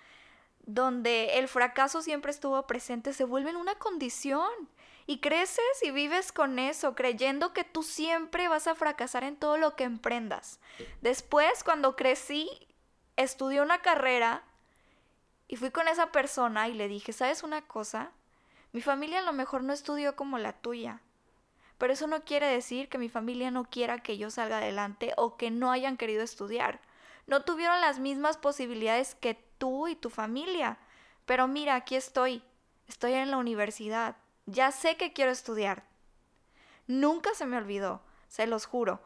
donde 0.66 1.38
el 1.38 1.48
fracaso 1.48 2.02
siempre 2.02 2.30
estuvo 2.30 2.66
presente, 2.66 3.12
se 3.12 3.24
vuelven 3.24 3.56
una 3.56 3.76
condición. 3.76 4.50
Y 5.06 5.20
creces 5.20 5.82
y 5.82 5.90
vives 5.90 6.32
con 6.32 6.58
eso, 6.58 6.94
creyendo 6.94 7.52
que 7.52 7.62
tú 7.62 7.82
siempre 7.82 8.48
vas 8.48 8.66
a 8.66 8.74
fracasar 8.74 9.22
en 9.22 9.36
todo 9.36 9.58
lo 9.58 9.76
que 9.76 9.84
emprendas. 9.84 10.60
Después, 11.02 11.62
cuando 11.62 11.94
crecí, 11.94 12.48
estudié 13.16 13.60
una 13.60 13.82
carrera 13.82 14.44
y 15.46 15.56
fui 15.56 15.70
con 15.70 15.88
esa 15.88 16.10
persona 16.10 16.68
y 16.68 16.72
le 16.72 16.88
dije, 16.88 17.12
¿sabes 17.12 17.42
una 17.42 17.66
cosa? 17.66 18.12
Mi 18.72 18.80
familia 18.80 19.18
a 19.18 19.24
lo 19.24 19.34
mejor 19.34 19.62
no 19.62 19.74
estudió 19.74 20.16
como 20.16 20.38
la 20.38 20.54
tuya, 20.54 21.02
pero 21.78 21.92
eso 21.92 22.06
no 22.06 22.24
quiere 22.24 22.46
decir 22.46 22.88
que 22.88 22.98
mi 22.98 23.08
familia 23.08 23.50
no 23.50 23.64
quiera 23.64 23.98
que 23.98 24.16
yo 24.18 24.30
salga 24.30 24.58
adelante 24.58 25.12
o 25.16 25.36
que 25.36 25.50
no 25.50 25.70
hayan 25.70 25.96
querido 25.96 26.22
estudiar. 26.22 26.80
No 27.26 27.42
tuvieron 27.42 27.80
las 27.80 27.98
mismas 27.98 28.36
posibilidades 28.36 29.14
que 29.14 29.34
tú 29.58 29.88
y 29.88 29.96
tu 29.96 30.10
familia. 30.10 30.78
Pero 31.24 31.48
mira, 31.48 31.74
aquí 31.74 31.96
estoy. 31.96 32.42
Estoy 32.86 33.14
en 33.14 33.30
la 33.30 33.38
universidad. 33.38 34.16
Ya 34.46 34.70
sé 34.72 34.96
que 34.96 35.12
quiero 35.12 35.30
estudiar. 35.30 35.84
Nunca 36.86 37.34
se 37.34 37.46
me 37.46 37.56
olvidó, 37.56 38.02
se 38.28 38.46
los 38.46 38.66
juro. 38.66 39.00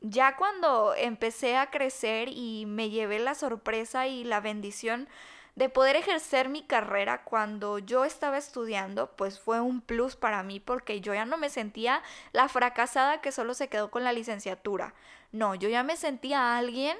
Ya 0.00 0.36
cuando 0.36 0.94
empecé 0.94 1.56
a 1.56 1.70
crecer 1.70 2.28
y 2.28 2.66
me 2.66 2.90
llevé 2.90 3.18
la 3.18 3.34
sorpresa 3.34 4.06
y 4.06 4.22
la 4.22 4.40
bendición 4.40 5.08
de 5.56 5.70
poder 5.70 5.96
ejercer 5.96 6.50
mi 6.50 6.62
carrera 6.62 7.24
cuando 7.24 7.78
yo 7.78 8.04
estaba 8.04 8.36
estudiando, 8.36 9.16
pues 9.16 9.40
fue 9.40 9.60
un 9.62 9.80
plus 9.80 10.14
para 10.14 10.42
mí 10.42 10.60
porque 10.60 11.00
yo 11.00 11.14
ya 11.14 11.24
no 11.24 11.38
me 11.38 11.48
sentía 11.48 12.02
la 12.32 12.48
fracasada 12.48 13.22
que 13.22 13.32
solo 13.32 13.54
se 13.54 13.68
quedó 13.68 13.90
con 13.90 14.04
la 14.04 14.12
licenciatura. 14.12 14.94
No, 15.32 15.54
yo 15.54 15.70
ya 15.70 15.82
me 15.82 15.96
sentía 15.96 16.58
alguien 16.58 16.98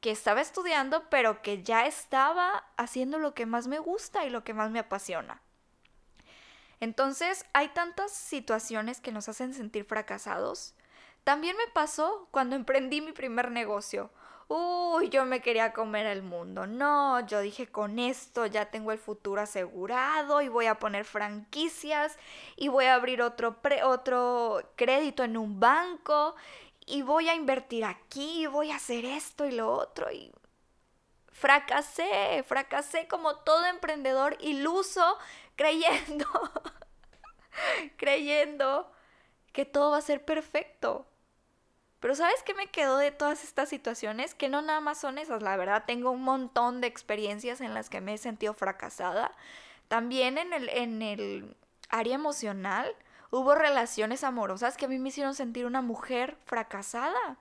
que 0.00 0.12
estaba 0.12 0.40
estudiando, 0.40 1.10
pero 1.10 1.42
que 1.42 1.64
ya 1.64 1.86
estaba 1.86 2.64
haciendo 2.76 3.18
lo 3.18 3.34
que 3.34 3.44
más 3.44 3.66
me 3.66 3.80
gusta 3.80 4.24
y 4.24 4.30
lo 4.30 4.44
que 4.44 4.54
más 4.54 4.70
me 4.70 4.78
apasiona. 4.78 5.42
Entonces, 6.78 7.44
hay 7.54 7.68
tantas 7.68 8.12
situaciones 8.12 9.00
que 9.00 9.10
nos 9.10 9.28
hacen 9.28 9.52
sentir 9.52 9.84
fracasados. 9.84 10.74
También 11.24 11.56
me 11.56 11.66
pasó 11.72 12.28
cuando 12.30 12.54
emprendí 12.56 13.00
mi 13.00 13.10
primer 13.10 13.50
negocio 13.50 14.12
uy, 14.48 15.08
yo 15.08 15.24
me 15.24 15.40
quería 15.40 15.72
comer 15.72 16.06
el 16.06 16.22
mundo. 16.22 16.66
No, 16.66 17.26
yo 17.26 17.40
dije, 17.40 17.66
con 17.66 17.98
esto 17.98 18.46
ya 18.46 18.66
tengo 18.70 18.92
el 18.92 18.98
futuro 18.98 19.40
asegurado 19.40 20.42
y 20.42 20.48
voy 20.48 20.66
a 20.66 20.78
poner 20.78 21.04
franquicias 21.04 22.16
y 22.56 22.68
voy 22.68 22.86
a 22.86 22.94
abrir 22.94 23.22
otro, 23.22 23.56
otro 23.84 24.72
crédito 24.76 25.24
en 25.24 25.36
un 25.36 25.60
banco 25.60 26.34
y 26.86 27.02
voy 27.02 27.28
a 27.28 27.34
invertir 27.34 27.84
aquí 27.84 28.42
y 28.44 28.46
voy 28.46 28.70
a 28.70 28.76
hacer 28.76 29.04
esto 29.04 29.46
y 29.46 29.52
lo 29.52 29.70
otro 29.72 30.10
y 30.12 30.32
fracasé, 31.32 32.42
fracasé 32.46 33.08
como 33.08 33.36
todo 33.36 33.66
emprendedor 33.66 34.36
iluso 34.40 35.18
creyendo, 35.56 36.26
creyendo 37.96 38.90
que 39.52 39.64
todo 39.64 39.92
va 39.92 39.98
a 39.98 40.02
ser 40.02 40.24
perfecto. 40.24 41.06
Pero 42.00 42.14
¿sabes 42.14 42.42
qué 42.44 42.54
me 42.54 42.68
quedó 42.68 42.98
de 42.98 43.10
todas 43.10 43.42
estas 43.42 43.68
situaciones? 43.68 44.34
Que 44.34 44.48
no 44.48 44.62
nada 44.62 44.80
más 44.80 44.98
son 44.98 45.18
esas, 45.18 45.42
la 45.42 45.56
verdad 45.56 45.84
tengo 45.86 46.10
un 46.10 46.22
montón 46.22 46.80
de 46.80 46.86
experiencias 46.86 47.60
en 47.60 47.74
las 47.74 47.88
que 47.88 48.00
me 48.00 48.14
he 48.14 48.18
sentido 48.18 48.54
fracasada. 48.54 49.32
También 49.88 50.36
en 50.38 50.52
el, 50.52 50.68
en 50.68 51.02
el 51.02 51.56
área 51.88 52.14
emocional 52.14 52.94
hubo 53.30 53.54
relaciones 53.54 54.24
amorosas 54.24 54.76
que 54.76 54.84
a 54.84 54.88
mí 54.88 54.98
me 54.98 55.08
hicieron 55.08 55.34
sentir 55.34 55.66
una 55.66 55.80
mujer 55.80 56.36
fracasada. 56.44 57.38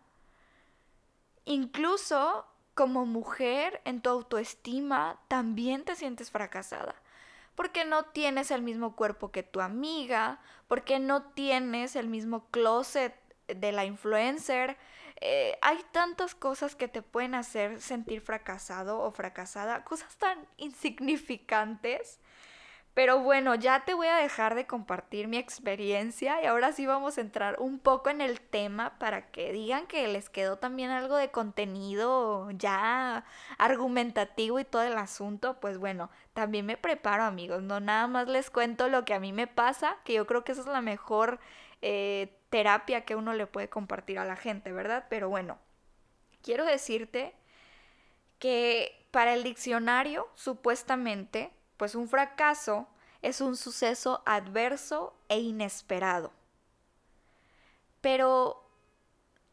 Incluso 1.43 2.45
como 2.75 3.05
mujer 3.05 3.81
en 3.85 4.01
tu 4.01 4.09
autoestima 4.09 5.19
también 5.27 5.83
te 5.83 5.95
sientes 5.95 6.31
fracasada. 6.31 6.95
Porque 7.55 7.85
no 7.85 8.03
tienes 8.03 8.51
el 8.51 8.61
mismo 8.61 8.95
cuerpo 8.95 9.31
que 9.31 9.43
tu 9.43 9.61
amiga, 9.61 10.39
porque 10.67 10.99
no 10.99 11.23
tienes 11.23 11.95
el 11.95 12.07
mismo 12.07 12.47
closet 12.51 13.15
de 13.47 13.71
la 13.71 13.85
influencer. 13.85 14.77
Eh, 15.21 15.57
hay 15.61 15.79
tantas 15.91 16.35
cosas 16.35 16.75
que 16.75 16.87
te 16.87 17.01
pueden 17.01 17.35
hacer 17.35 17.81
sentir 17.81 18.21
fracasado 18.21 18.99
o 18.99 19.11
fracasada, 19.11 19.83
cosas 19.83 20.15
tan 20.17 20.45
insignificantes. 20.57 22.19
Pero 22.95 23.19
bueno, 23.19 23.55
ya 23.55 23.83
te 23.83 23.93
voy 23.93 24.07
a 24.07 24.15
dejar 24.15 24.55
de 24.55 24.67
compartir 24.67 25.27
mi 25.27 25.35
experiencia 25.35 26.41
y 26.41 26.45
ahora 26.45 26.71
sí 26.71 26.85
vamos 26.85 27.17
a 27.17 27.21
entrar 27.21 27.57
un 27.59 27.77
poco 27.77 28.09
en 28.09 28.21
el 28.21 28.39
tema 28.39 28.97
para 28.99 29.31
que 29.31 29.51
digan 29.51 29.85
que 29.85 30.07
les 30.07 30.29
quedó 30.29 30.59
también 30.59 30.91
algo 30.91 31.17
de 31.17 31.29
contenido 31.29 32.49
ya 32.51 33.25
argumentativo 33.57 34.61
y 34.61 34.63
todo 34.63 34.83
el 34.83 34.97
asunto. 34.97 35.59
Pues 35.59 35.77
bueno, 35.77 36.09
también 36.33 36.65
me 36.65 36.77
preparo 36.77 37.23
amigos, 37.25 37.61
no 37.63 37.81
nada 37.81 38.07
más 38.07 38.29
les 38.29 38.49
cuento 38.49 38.87
lo 38.87 39.03
que 39.03 39.13
a 39.13 39.19
mí 39.19 39.33
me 39.33 39.47
pasa, 39.47 39.97
que 40.05 40.13
yo 40.13 40.25
creo 40.25 40.45
que 40.45 40.53
esa 40.53 40.61
es 40.61 40.67
la 40.67 40.81
mejor 40.81 41.39
eh, 41.87 42.35
terapia 42.49 43.05
que 43.05 43.15
uno 43.15 43.33
le 43.33 43.45
puede 43.45 43.69
compartir 43.69 44.17
a 44.17 44.25
la 44.25 44.35
gente, 44.35 44.71
¿verdad? 44.71 45.05
Pero 45.07 45.29
bueno, 45.29 45.59
quiero 46.41 46.65
decirte 46.65 47.35
que 48.39 49.05
para 49.11 49.35
el 49.35 49.43
diccionario, 49.43 50.27
supuestamente, 50.33 51.51
pues 51.77 51.93
un 51.93 52.09
fracaso 52.09 52.87
es 53.21 53.39
un 53.39 53.55
suceso 53.55 54.23
adverso 54.25 55.15
e 55.29 55.37
inesperado. 55.37 56.33
Pero 58.01 58.67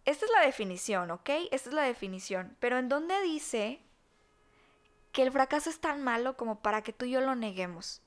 esta 0.06 0.24
es 0.24 0.32
la 0.32 0.46
definición, 0.46 1.10
¿ok? 1.10 1.28
Esta 1.50 1.68
es 1.68 1.74
la 1.74 1.82
definición. 1.82 2.56
Pero 2.60 2.78
¿en 2.78 2.88
dónde 2.88 3.20
dice 3.20 3.78
que 5.12 5.22
el 5.22 5.32
fracaso 5.32 5.68
es 5.68 5.80
tan 5.80 6.02
malo 6.02 6.38
como 6.38 6.62
para 6.62 6.80
que 6.80 6.94
tú 6.94 7.04
y 7.04 7.10
yo 7.10 7.20
lo 7.20 7.34
neguemos? 7.34 8.00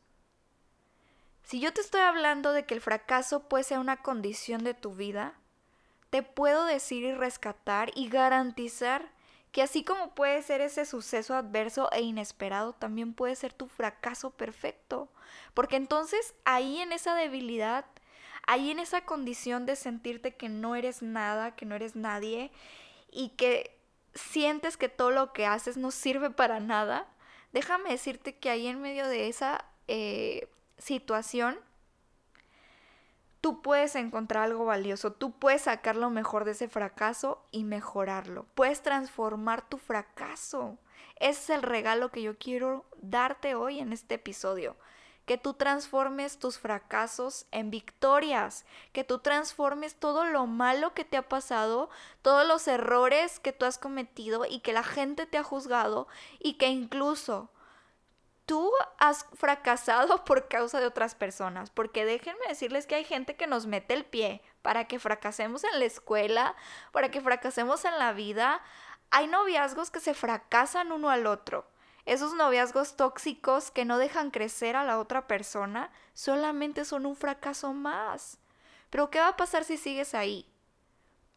Si 1.45 1.59
yo 1.59 1.71
te 1.71 1.81
estoy 1.81 2.01
hablando 2.01 2.53
de 2.53 2.65
que 2.65 2.73
el 2.73 2.81
fracaso 2.81 3.47
puede 3.47 3.63
ser 3.63 3.77
una 3.77 3.97
condición 3.97 4.63
de 4.63 4.73
tu 4.73 4.95
vida, 4.95 5.35
te 6.09 6.23
puedo 6.23 6.65
decir 6.65 7.03
y 7.03 7.13
rescatar 7.13 7.91
y 7.93 8.09
garantizar 8.09 9.11
que 9.51 9.61
así 9.61 9.83
como 9.83 10.15
puede 10.15 10.41
ser 10.41 10.61
ese 10.61 10.87
suceso 10.87 11.35
adverso 11.35 11.91
e 11.91 12.01
inesperado, 12.01 12.73
también 12.73 13.13
puede 13.13 13.35
ser 13.35 13.53
tu 13.53 13.67
fracaso 13.67 14.31
perfecto. 14.31 15.07
Porque 15.53 15.75
entonces 15.75 16.33
ahí 16.45 16.79
en 16.79 16.91
esa 16.91 17.13
debilidad, 17.13 17.85
ahí 18.47 18.71
en 18.71 18.79
esa 18.79 19.05
condición 19.05 19.67
de 19.67 19.75
sentirte 19.75 20.35
que 20.35 20.49
no 20.49 20.75
eres 20.75 21.03
nada, 21.03 21.55
que 21.55 21.67
no 21.67 21.75
eres 21.75 21.95
nadie 21.95 22.51
y 23.11 23.29
que 23.29 23.77
sientes 24.15 24.77
que 24.77 24.89
todo 24.89 25.11
lo 25.11 25.31
que 25.31 25.45
haces 25.45 25.77
no 25.77 25.91
sirve 25.91 26.31
para 26.31 26.59
nada, 26.59 27.07
déjame 27.53 27.91
decirte 27.91 28.35
que 28.35 28.49
ahí 28.49 28.65
en 28.65 28.81
medio 28.81 29.07
de 29.07 29.27
esa 29.27 29.63
eh, 29.87 30.49
situación, 30.77 31.59
tú 33.45 33.61
puedes 33.61 33.95
encontrar 33.95 34.45
algo 34.45 34.65
valioso, 34.65 35.13
tú 35.13 35.37
puedes 35.37 35.61
sacar 35.61 35.95
lo 35.95 36.09
mejor 36.09 36.45
de 36.45 36.51
ese 36.51 36.67
fracaso 36.67 37.45
y 37.51 37.63
mejorarlo. 37.63 38.47
Puedes 38.55 38.81
transformar 38.81 39.69
tu 39.69 39.77
fracaso. 39.77 40.79
Ese 41.19 41.41
es 41.41 41.49
el 41.51 41.61
regalo 41.61 42.11
que 42.11 42.23
yo 42.23 42.39
quiero 42.39 42.85
darte 42.97 43.53
hoy 43.53 43.79
en 43.79 43.93
este 43.93 44.15
episodio. 44.15 44.75
Que 45.27 45.37
tú 45.37 45.53
transformes 45.53 46.39
tus 46.39 46.57
fracasos 46.57 47.45
en 47.51 47.69
victorias, 47.69 48.65
que 48.93 49.03
tú 49.03 49.19
transformes 49.19 49.95
todo 49.95 50.25
lo 50.25 50.47
malo 50.47 50.95
que 50.95 51.05
te 51.05 51.17
ha 51.17 51.29
pasado, 51.29 51.91
todos 52.23 52.47
los 52.47 52.67
errores 52.67 53.39
que 53.39 53.53
tú 53.53 53.65
has 53.65 53.77
cometido 53.77 54.45
y 54.47 54.61
que 54.61 54.73
la 54.73 54.83
gente 54.83 55.27
te 55.27 55.37
ha 55.37 55.43
juzgado 55.43 56.07
y 56.39 56.53
que 56.53 56.69
incluso 56.69 57.51
tú 58.45 58.71
has 58.97 59.25
fracasado 59.33 60.23
por 60.25 60.47
causa 60.47 60.79
de 60.79 60.87
otras 60.87 61.15
personas, 61.15 61.69
porque 61.69 62.05
déjenme 62.05 62.47
decirles 62.47 62.87
que 62.87 62.95
hay 62.95 63.03
gente 63.03 63.35
que 63.35 63.47
nos 63.47 63.65
mete 63.65 63.93
el 63.93 64.05
pie 64.05 64.41
para 64.61 64.85
que 64.85 64.99
fracasemos 64.99 65.63
en 65.63 65.79
la 65.79 65.85
escuela, 65.85 66.55
para 66.91 67.11
que 67.11 67.21
fracasemos 67.21 67.85
en 67.85 67.97
la 67.99 68.13
vida. 68.13 68.61
Hay 69.11 69.27
noviazgos 69.27 69.91
que 69.91 69.99
se 69.99 70.13
fracasan 70.13 70.91
uno 70.91 71.09
al 71.09 71.27
otro. 71.27 71.67
Esos 72.05 72.35
noviazgos 72.35 72.95
tóxicos 72.95 73.71
que 73.71 73.85
no 73.85 73.97
dejan 73.97 74.29
crecer 74.29 74.75
a 74.75 74.83
la 74.83 74.99
otra 74.99 75.25
persona 75.25 75.91
solamente 76.13 76.85
son 76.85 77.05
un 77.05 77.15
fracaso 77.15 77.73
más. 77.73 78.37
Pero 78.91 79.09
¿qué 79.09 79.19
va 79.19 79.29
a 79.29 79.37
pasar 79.37 79.63
si 79.63 79.77
sigues 79.77 80.13
ahí? 80.13 80.51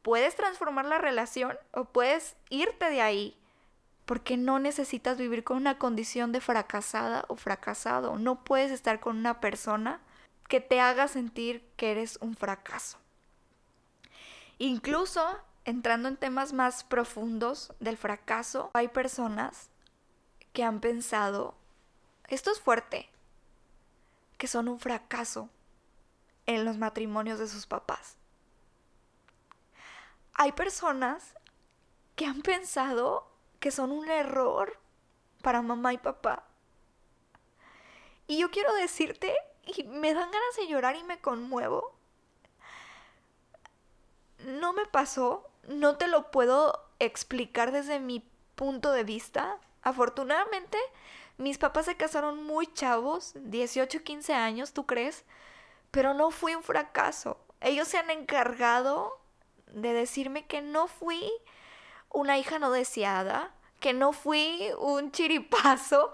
Puedes 0.02 0.36
transformar 0.36 0.84
la 0.84 0.98
relación 0.98 1.58
o 1.72 1.86
puedes 1.86 2.36
irte 2.50 2.90
de 2.90 3.00
ahí 3.00 3.38
porque 4.08 4.38
no 4.38 4.58
necesitas 4.58 5.18
vivir 5.18 5.44
con 5.44 5.58
una 5.58 5.76
condición 5.76 6.32
de 6.32 6.40
fracasada 6.40 7.26
o 7.28 7.36
fracasado. 7.36 8.16
No 8.16 8.42
puedes 8.42 8.72
estar 8.72 9.00
con 9.00 9.18
una 9.18 9.38
persona 9.38 10.00
que 10.48 10.62
te 10.62 10.80
haga 10.80 11.08
sentir 11.08 11.62
que 11.76 11.90
eres 11.90 12.16
un 12.22 12.34
fracaso. 12.34 12.96
Incluso 14.56 15.22
entrando 15.66 16.08
en 16.08 16.16
temas 16.16 16.54
más 16.54 16.84
profundos 16.84 17.74
del 17.80 17.98
fracaso, 17.98 18.70
hay 18.72 18.88
personas 18.88 19.68
que 20.54 20.64
han 20.64 20.80
pensado, 20.80 21.54
esto 22.28 22.50
es 22.50 22.60
fuerte, 22.60 23.10
que 24.38 24.46
son 24.46 24.68
un 24.68 24.80
fracaso 24.80 25.50
en 26.46 26.64
los 26.64 26.78
matrimonios 26.78 27.38
de 27.38 27.46
sus 27.46 27.66
papás. 27.66 28.16
Hay 30.32 30.52
personas 30.52 31.34
que 32.16 32.24
han 32.24 32.40
pensado 32.40 33.28
que 33.60 33.70
son 33.70 33.90
un 33.90 34.08
error 34.08 34.78
para 35.42 35.62
mamá 35.62 35.92
y 35.92 35.98
papá. 35.98 36.44
Y 38.26 38.38
yo 38.38 38.50
quiero 38.50 38.74
decirte, 38.74 39.34
y 39.64 39.84
me 39.84 40.14
dan 40.14 40.30
ganas 40.30 40.56
de 40.56 40.68
llorar 40.68 40.96
y 40.96 41.04
me 41.04 41.20
conmuevo. 41.20 41.94
No 44.44 44.72
me 44.72 44.86
pasó, 44.86 45.48
no 45.66 45.96
te 45.96 46.06
lo 46.06 46.30
puedo 46.30 46.84
explicar 46.98 47.72
desde 47.72 48.00
mi 48.00 48.28
punto 48.54 48.92
de 48.92 49.04
vista, 49.04 49.58
Afortunadamente, 49.82 50.76
mis 51.38 51.56
papás 51.56 51.86
se 51.86 51.96
casaron 51.96 52.44
muy 52.44 52.66
chavos, 52.66 53.32
18, 53.36 54.02
15 54.02 54.34
años, 54.34 54.72
¿tú 54.72 54.86
crees? 54.86 55.24
Pero 55.90 56.14
no 56.14 56.30
fui 56.30 56.54
un 56.54 56.62
fracaso. 56.62 57.38
Ellos 57.60 57.88
se 57.88 57.96
han 57.96 58.10
encargado 58.10 59.18
de 59.68 59.92
decirme 59.92 60.46
que 60.46 60.60
no 60.60 60.88
fui 60.88 61.30
una 62.10 62.38
hija 62.38 62.58
no 62.58 62.70
deseada, 62.70 63.54
que 63.80 63.92
no 63.92 64.12
fui 64.12 64.70
un 64.78 65.12
chiripazo. 65.12 66.12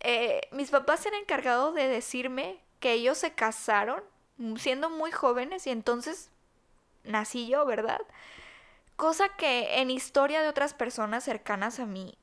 Eh, 0.00 0.42
mis 0.52 0.70
papás 0.70 1.00
se 1.00 1.08
han 1.08 1.14
encargado 1.14 1.72
de 1.72 1.88
decirme 1.88 2.60
que 2.80 2.92
ellos 2.92 3.18
se 3.18 3.32
casaron 3.32 4.02
siendo 4.56 4.90
muy 4.90 5.10
jóvenes 5.10 5.66
y 5.66 5.70
entonces 5.70 6.30
nací 7.04 7.48
yo, 7.48 7.66
¿verdad? 7.66 8.00
Cosa 8.96 9.28
que 9.30 9.80
en 9.80 9.90
historia 9.90 10.42
de 10.42 10.48
otras 10.48 10.74
personas 10.74 11.24
cercanas 11.24 11.80
a 11.80 11.86
mí 11.86 12.16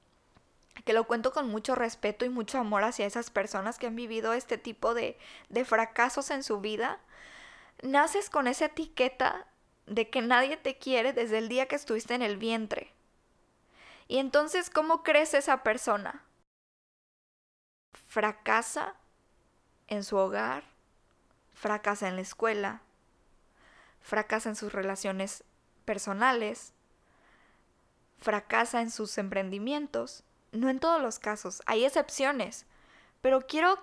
que 0.83 0.93
lo 0.93 1.05
cuento 1.05 1.31
con 1.31 1.49
mucho 1.49 1.73
respeto 1.75 2.25
y 2.25 2.29
mucho 2.29 2.59
amor 2.59 2.83
hacia 2.83 3.05
esas 3.05 3.29
personas 3.29 3.79
que 3.79 3.87
han 3.87 3.95
vivido 3.95 4.33
este 4.33 4.57
tipo 4.57 4.93
de, 4.93 5.17
de 5.49 5.65
fracasos 5.65 6.29
en 6.31 6.43
su 6.43 6.59
vida, 6.59 6.99
naces 7.81 8.29
con 8.29 8.47
esa 8.47 8.65
etiqueta 8.65 9.47
de 9.87 10.09
que 10.09 10.21
nadie 10.21 10.57
te 10.57 10.77
quiere 10.77 11.13
desde 11.13 11.39
el 11.39 11.47
día 11.47 11.67
que 11.67 11.75
estuviste 11.75 12.13
en 12.13 12.21
el 12.21 12.37
vientre. 12.37 12.91
Y 14.07 14.19
entonces, 14.19 14.69
¿cómo 14.69 15.03
crece 15.03 15.37
esa 15.37 15.63
persona? 15.63 16.23
Fracasa 18.07 18.95
en 19.87 20.03
su 20.03 20.17
hogar, 20.17 20.63
fracasa 21.53 22.07
en 22.07 22.15
la 22.15 22.21
escuela, 22.21 22.81
fracasa 24.01 24.49
en 24.49 24.55
sus 24.55 24.73
relaciones 24.73 25.43
personales, 25.85 26.73
fracasa 28.19 28.81
en 28.81 28.91
sus 28.91 29.17
emprendimientos 29.17 30.23
no 30.55 30.69
en 30.69 30.79
todos 30.79 31.01
los 31.01 31.19
casos, 31.19 31.61
hay 31.65 31.85
excepciones, 31.85 32.65
pero 33.21 33.41
quiero 33.41 33.77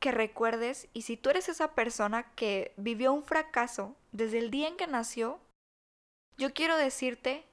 que 0.00 0.12
recuerdes 0.12 0.88
y 0.92 1.02
si 1.02 1.16
tú 1.16 1.30
eres 1.30 1.48
esa 1.48 1.72
persona 1.74 2.24
que 2.34 2.72
vivió 2.76 3.12
un 3.12 3.22
fracaso 3.22 3.94
desde 4.12 4.38
el 4.38 4.50
día 4.50 4.68
en 4.68 4.76
que 4.76 4.86
nació, 4.86 5.38
yo 6.38 6.52
quiero 6.54 6.76
decirte 6.76 7.44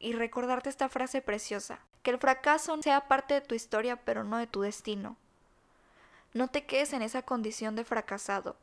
y 0.00 0.12
recordarte 0.12 0.68
esta 0.68 0.88
frase 0.88 1.20
preciosa, 1.20 1.80
que 2.02 2.10
el 2.10 2.18
fracaso 2.18 2.80
sea 2.82 3.08
parte 3.08 3.34
de 3.34 3.40
tu 3.40 3.54
historia 3.54 3.96
pero 3.96 4.24
no 4.24 4.38
de 4.38 4.46
tu 4.46 4.62
destino. 4.62 5.16
No 6.34 6.48
te 6.48 6.64
quedes 6.64 6.92
en 6.92 7.02
esa 7.02 7.22
condición 7.22 7.74
de 7.76 7.84
fracasado. 7.84 8.56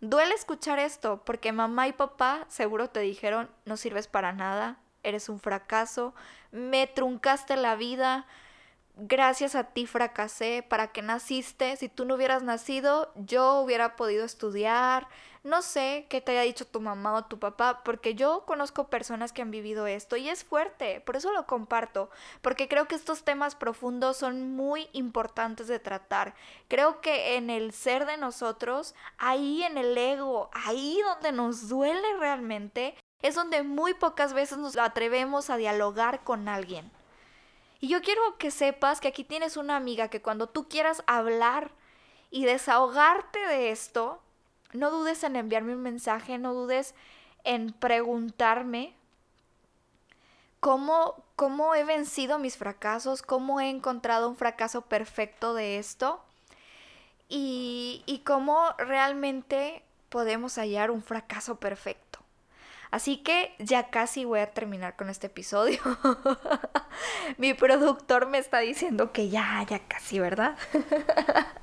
Duele 0.00 0.34
escuchar 0.34 0.78
esto 0.78 1.22
porque 1.24 1.52
mamá 1.52 1.86
y 1.88 1.92
papá 1.92 2.46
seguro 2.48 2.88
te 2.88 3.00
dijeron 3.00 3.50
no 3.66 3.76
sirves 3.76 4.06
para 4.06 4.32
nada, 4.32 4.78
eres 5.02 5.28
un 5.28 5.40
fracaso, 5.40 6.14
me 6.52 6.86
truncaste 6.86 7.56
la 7.56 7.76
vida, 7.76 8.26
gracias 9.00 9.54
a 9.54 9.64
ti 9.64 9.86
fracasé, 9.86 10.64
para 10.68 10.92
que 10.92 11.02
naciste, 11.02 11.76
si 11.76 11.88
tú 11.88 12.04
no 12.04 12.14
hubieras 12.14 12.42
nacido, 12.42 13.12
yo 13.16 13.60
hubiera 13.60 13.96
podido 13.96 14.24
estudiar, 14.24 15.08
no 15.42 15.62
sé 15.62 16.06
qué 16.10 16.20
te 16.20 16.32
haya 16.32 16.42
dicho 16.42 16.66
tu 16.66 16.80
mamá 16.80 17.14
o 17.14 17.24
tu 17.24 17.38
papá, 17.38 17.82
porque 17.82 18.14
yo 18.14 18.44
conozco 18.46 18.88
personas 18.88 19.32
que 19.32 19.42
han 19.42 19.50
vivido 19.50 19.86
esto 19.86 20.16
y 20.16 20.28
es 20.28 20.44
fuerte, 20.44 21.00
por 21.00 21.16
eso 21.16 21.32
lo 21.32 21.46
comparto, 21.46 22.10
porque 22.42 22.68
creo 22.68 22.86
que 22.86 22.94
estos 22.94 23.24
temas 23.24 23.54
profundos 23.54 24.18
son 24.18 24.54
muy 24.54 24.88
importantes 24.92 25.66
de 25.66 25.78
tratar. 25.78 26.34
Creo 26.68 27.00
que 27.00 27.36
en 27.36 27.48
el 27.48 27.72
ser 27.72 28.04
de 28.04 28.18
nosotros, 28.18 28.94
ahí 29.16 29.62
en 29.62 29.78
el 29.78 29.96
ego, 29.96 30.50
ahí 30.52 31.00
donde 31.04 31.32
nos 31.32 31.68
duele 31.68 32.16
realmente, 32.18 32.94
es 33.22 33.34
donde 33.34 33.62
muy 33.62 33.94
pocas 33.94 34.32
veces 34.32 34.58
nos 34.58 34.76
atrevemos 34.76 35.50
a 35.50 35.56
dialogar 35.56 36.22
con 36.22 36.48
alguien. 36.48 36.90
Y 37.80 37.88
yo 37.88 38.02
quiero 38.02 38.36
que 38.38 38.50
sepas 38.50 39.00
que 39.00 39.08
aquí 39.08 39.24
tienes 39.24 39.56
una 39.56 39.76
amiga 39.76 40.08
que 40.08 40.20
cuando 40.20 40.48
tú 40.48 40.68
quieras 40.68 41.02
hablar 41.06 41.70
y 42.30 42.44
desahogarte 42.44 43.38
de 43.46 43.70
esto, 43.70 44.20
no 44.72 44.90
dudes 44.90 45.24
en 45.24 45.36
enviarme 45.36 45.74
un 45.74 45.82
mensaje, 45.82 46.38
no 46.38 46.52
dudes 46.52 46.94
en 47.42 47.72
preguntarme 47.72 48.94
cómo, 50.60 51.24
cómo 51.36 51.74
he 51.74 51.84
vencido 51.84 52.38
mis 52.38 52.56
fracasos, 52.56 53.22
cómo 53.22 53.60
he 53.60 53.70
encontrado 53.70 54.28
un 54.28 54.36
fracaso 54.36 54.82
perfecto 54.82 55.54
de 55.54 55.78
esto 55.78 56.22
y, 57.28 58.02
y 58.06 58.20
cómo 58.20 58.74
realmente 58.76 59.82
podemos 60.10 60.56
hallar 60.56 60.90
un 60.90 61.02
fracaso 61.02 61.56
perfecto. 61.56 62.09
Así 62.90 63.18
que 63.18 63.54
ya 63.58 63.88
casi 63.88 64.24
voy 64.24 64.40
a 64.40 64.50
terminar 64.50 64.96
con 64.96 65.10
este 65.10 65.28
episodio. 65.28 65.80
Mi 67.38 67.54
productor 67.54 68.26
me 68.26 68.38
está 68.38 68.58
diciendo 68.58 69.12
que 69.12 69.28
ya, 69.28 69.64
ya 69.68 69.78
casi, 69.86 70.18
¿verdad? 70.18 70.56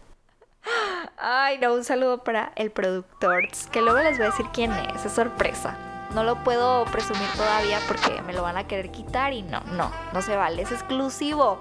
Ay, 1.18 1.58
no, 1.60 1.74
un 1.74 1.84
saludo 1.84 2.24
para 2.24 2.52
el 2.56 2.72
productor, 2.72 3.48
que 3.72 3.82
luego 3.82 4.00
les 4.00 4.18
voy 4.18 4.28
a 4.28 4.30
decir 4.30 4.46
quién 4.54 4.72
es, 4.72 5.06
es 5.06 5.12
sorpresa. 5.12 5.78
No 6.14 6.24
lo 6.24 6.44
puedo 6.44 6.86
presumir 6.86 7.28
todavía 7.36 7.80
porque 7.88 8.22
me 8.22 8.34
lo 8.34 8.42
van 8.42 8.58
a 8.58 8.68
querer 8.68 8.92
quitar 8.92 9.34
y 9.34 9.42
no, 9.42 9.62
no, 9.62 9.92
no 10.14 10.22
se 10.22 10.36
vale, 10.36 10.62
es 10.62 10.72
exclusivo. 10.72 11.60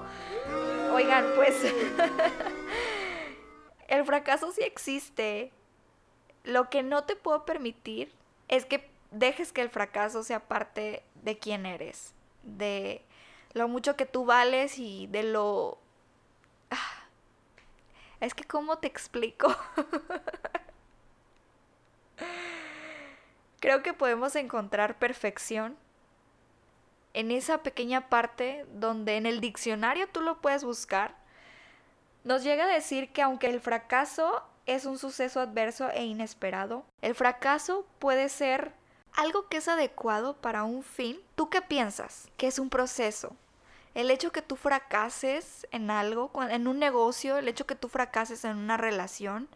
Oigan, 0.93 1.25
pues 1.35 1.55
el 3.89 4.05
fracaso 4.05 4.53
sí 4.53 4.63
existe. 4.63 5.53
Lo 6.45 6.71
que 6.71 6.85
no 6.85 7.05
te 7.05 7.17
puedo 7.17 7.45
permitir 7.45 8.13
es 8.49 8.67
que 8.67 8.89
dejes 9.11 9.53
que 9.53 9.63
el 9.63 9.71
fracaso 9.71 10.23
sea 10.23 10.41
parte 10.41 11.03
de 11.23 11.39
quién 11.39 11.67
eres, 11.67 12.15
de 12.43 13.03
lo 13.53 13.69
mucho 13.69 13.97
que 13.97 14.07
tú 14.07 14.25
vales 14.25 14.79
y 14.79 15.07
de 15.09 15.23
lo... 15.23 15.79
Ah, 16.71 17.05
es 18.21 18.35
que 18.35 18.45
cómo 18.45 18.79
te 18.79 18.89
explico. 18.89 19.55
Creo 23.61 23.83
que 23.83 23.95
podemos 23.95 24.37
encontrar 24.37 24.99
perfección 24.99 25.79
en 27.15 27.31
esa 27.31 27.63
pequeña 27.63 28.11
parte 28.11 28.67
donde 28.75 29.17
en 29.17 29.25
el 29.25 29.41
diccionario 29.41 30.07
tú 30.09 30.21
lo 30.21 30.43
puedes 30.43 30.65
buscar. 30.65 31.17
Nos 32.25 32.45
llega 32.45 32.65
a 32.65 32.69
decir 32.69 33.13
que 33.13 33.23
aunque 33.23 33.49
el 33.49 33.61
fracaso 33.61 34.45
es 34.67 34.85
un 34.85 34.99
suceso 34.99 35.41
adverso 35.41 35.89
e 35.91 36.05
inesperado, 36.05 36.85
el 37.01 37.15
fracaso 37.15 37.87
puede 37.99 38.29
ser 38.29 38.75
algo 39.17 39.49
que 39.49 39.57
es 39.57 39.69
adecuado 39.69 40.35
para 40.35 40.65
un 40.65 40.83
fin, 40.83 41.19
¿tú 41.35 41.49
qué 41.49 41.63
piensas? 41.63 42.29
Que 42.37 42.47
es 42.47 42.59
un 42.59 42.71
proceso. 42.71 43.35
El 43.95 44.11
hecho 44.11 44.31
que 44.31 44.43
tú 44.43 44.57
fracases 44.57 45.67
en 45.73 45.91
algo, 45.91 46.31
en 46.51 46.69
un 46.69 46.79
negocio, 46.79 47.39
el 47.39 47.49
hecho 47.49 47.67
que 47.67 47.75
tú 47.75 47.89
fracases 47.89 48.45
en 48.45 48.59
una 48.59 48.77
relación, 48.77 49.49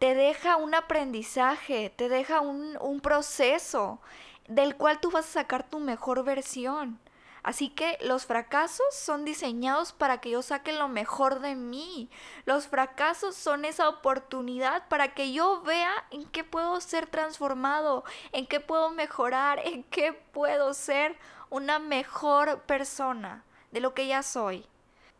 te 0.00 0.14
deja 0.14 0.56
un 0.56 0.74
aprendizaje, 0.74 1.92
te 1.94 2.08
deja 2.08 2.40
un, 2.40 2.76
un 2.80 3.00
proceso 3.00 4.00
del 4.48 4.76
cual 4.76 5.00
tú 5.00 5.10
vas 5.10 5.26
a 5.26 5.40
sacar 5.40 5.62
tu 5.62 5.78
mejor 5.78 6.24
versión. 6.24 6.98
Así 7.44 7.68
que 7.68 7.98
los 8.00 8.24
fracasos 8.24 8.86
son 8.90 9.26
diseñados 9.26 9.92
para 9.92 10.18
que 10.22 10.30
yo 10.30 10.40
saque 10.40 10.72
lo 10.72 10.88
mejor 10.88 11.40
de 11.40 11.54
mí. 11.54 12.10
Los 12.46 12.66
fracasos 12.68 13.36
son 13.36 13.66
esa 13.66 13.86
oportunidad 13.90 14.88
para 14.88 15.12
que 15.12 15.30
yo 15.34 15.60
vea 15.60 15.92
en 16.10 16.24
qué 16.24 16.42
puedo 16.42 16.80
ser 16.80 17.06
transformado, 17.06 18.02
en 18.32 18.46
qué 18.46 18.60
puedo 18.60 18.90
mejorar, 18.90 19.60
en 19.62 19.84
qué 19.84 20.14
puedo 20.14 20.72
ser 20.72 21.18
una 21.50 21.78
mejor 21.78 22.62
persona 22.62 23.44
de 23.72 23.80
lo 23.80 23.92
que 23.92 24.06
ya 24.06 24.22
soy. 24.22 24.66